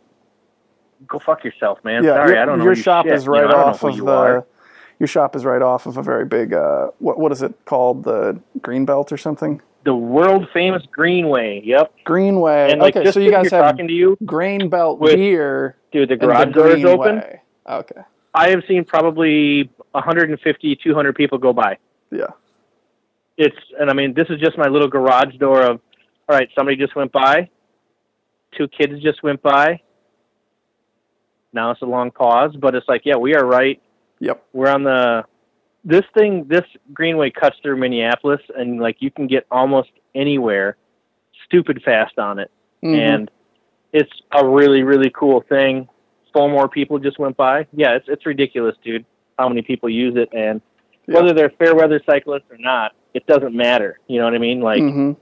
[1.07, 2.03] go fuck yourself, man.
[2.03, 2.15] Yeah.
[2.15, 3.13] Sorry, your, I don't know your shop shit.
[3.13, 4.11] is right know, know off of you the.
[4.11, 4.45] are.
[4.99, 6.53] Your shop is right off of a very big.
[6.53, 8.03] Uh, what what is it called?
[8.03, 9.61] The Green Belt or something?
[9.87, 11.61] the world famous Greenway.
[11.63, 11.93] Yep.
[12.03, 12.71] Greenway.
[12.71, 15.77] And like okay, just so you guys have talking to you, Grain Belt with beer
[15.93, 16.09] dude.
[16.09, 17.23] The and the garage door is open.
[17.69, 18.01] Okay.
[18.33, 21.77] I have seen probably 150, 200 people go by.
[22.11, 22.27] Yeah.
[23.37, 25.81] It's and I mean this is just my little garage door of
[26.29, 27.49] all right, somebody just went by,
[28.57, 29.81] two kids just went by.
[31.53, 33.81] Now it's a long pause, but it's like, yeah, we are right.
[34.19, 34.43] Yep.
[34.53, 35.23] We're on the
[35.83, 40.75] this thing this greenway cuts through Minneapolis and like you can get almost anywhere
[41.45, 42.51] stupid fast on it.
[42.83, 42.97] Mhm.
[42.99, 43.31] And
[43.93, 45.87] it's a really, really cool thing.
[46.33, 47.67] Four more people just went by.
[47.73, 49.05] Yeah, it's it's ridiculous, dude,
[49.37, 50.61] how many people use it and
[51.07, 51.15] Yeah.
[51.15, 53.99] whether they're fair weather cyclists or not, it doesn't matter.
[54.07, 54.61] You know what I mean?
[54.61, 55.15] Like Mhm.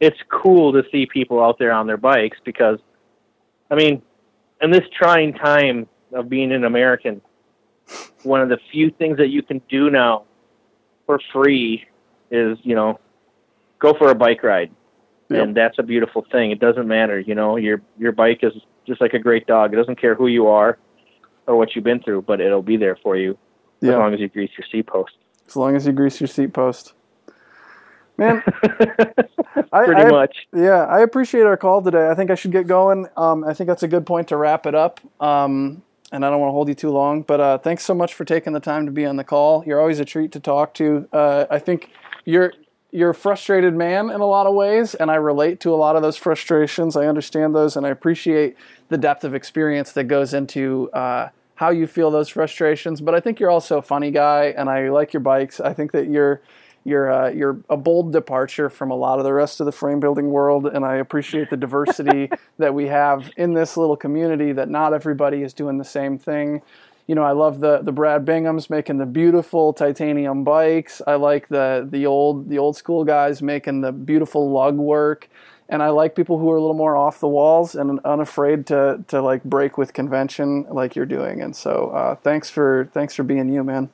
[0.00, 2.78] it's cool to see people out there on their bikes because,
[3.70, 4.02] I mean,
[4.60, 7.20] in this trying time of being an American,
[8.22, 10.24] one of the few things that you can do now
[11.06, 11.84] for free
[12.30, 12.98] is, you know,
[13.78, 14.70] go for a bike ride.
[15.28, 15.42] Yep.
[15.42, 16.50] And that's a beautiful thing.
[16.52, 18.52] It doesn't matter, you know, your your bike is
[18.86, 19.72] just like a great dog.
[19.72, 20.78] It doesn't care who you are
[21.46, 23.38] or what you've been through, but it'll be there for you
[23.82, 25.12] as long as you grease your seat post.
[25.46, 26.92] As long as you grease your seat post.
[28.18, 28.42] Man,
[29.72, 30.46] I, Pretty I, much.
[30.54, 32.08] Yeah, I appreciate our call today.
[32.08, 33.06] I think I should get going.
[33.16, 35.00] Um, I think that's a good point to wrap it up.
[35.22, 35.82] Um,
[36.12, 38.24] and I don't want to hold you too long, but uh, thanks so much for
[38.24, 39.64] taking the time to be on the call.
[39.66, 41.08] You're always a treat to talk to.
[41.12, 41.90] Uh, I think
[42.24, 42.52] you're
[42.96, 45.96] you're a frustrated man in a lot of ways, and I relate to a lot
[45.96, 46.96] of those frustrations.
[46.96, 48.56] I understand those, and I appreciate
[48.88, 53.02] the depth of experience that goes into uh, how you feel those frustrations.
[53.02, 55.60] But I think you're also a funny guy, and I like your bikes.
[55.60, 56.40] I think that you're
[56.84, 60.00] you're uh, you're a bold departure from a lot of the rest of the frame
[60.00, 64.52] building world, and I appreciate the diversity that we have in this little community.
[64.52, 66.62] That not everybody is doing the same thing.
[67.06, 71.00] You know, I love the the Brad Binghams making the beautiful titanium bikes.
[71.06, 75.28] I like the the old the old school guys making the beautiful lug work
[75.68, 79.04] and I like people who are a little more off the walls and unafraid to
[79.08, 81.42] to like break with convention like you're doing.
[81.42, 83.90] And so, uh, thanks for thanks for being you, man.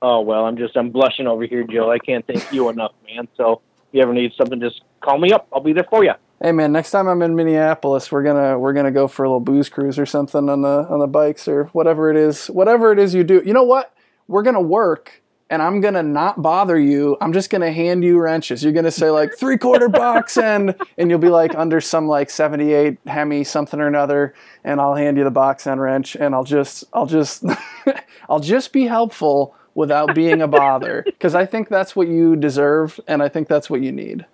[0.00, 1.90] Oh well, I'm just I'm blushing over here, Joe.
[1.90, 3.28] I can't thank you enough, man.
[3.36, 5.48] So if you ever need something, just call me up.
[5.52, 6.12] I'll be there for you.
[6.40, 9.40] Hey man, next time I'm in Minneapolis, we're gonna we're gonna go for a little
[9.40, 13.00] booze cruise or something on the on the bikes or whatever it is, whatever it
[13.00, 13.42] is you do.
[13.44, 13.92] You know what?
[14.28, 15.20] We're gonna work
[15.50, 17.16] and I'm gonna not bother you.
[17.20, 18.62] I'm just gonna hand you wrenches.
[18.62, 22.30] You're gonna say like three quarter box end, and you'll be like under some like
[22.30, 24.32] 78 Hemi something or another,
[24.62, 27.44] and I'll hand you the box end wrench, and I'll just I'll just
[28.28, 33.00] I'll just be helpful without being a bother because I think that's what you deserve,
[33.08, 34.24] and I think that's what you need.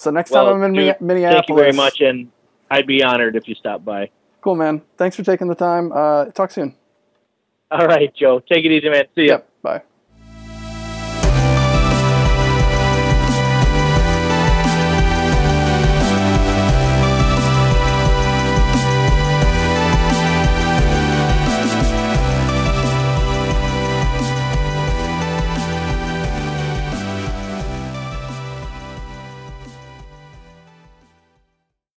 [0.00, 2.32] So next well, time I'm in dude, Minneapolis, thank you very much, and
[2.70, 4.08] I'd be honored if you stopped by.
[4.40, 4.80] Cool, man.
[4.96, 5.92] Thanks for taking the time.
[5.92, 6.74] Uh, talk soon.
[7.70, 8.40] All right, Joe.
[8.40, 9.04] Take it easy, man.
[9.14, 9.34] See ya.
[9.34, 9.49] Yep.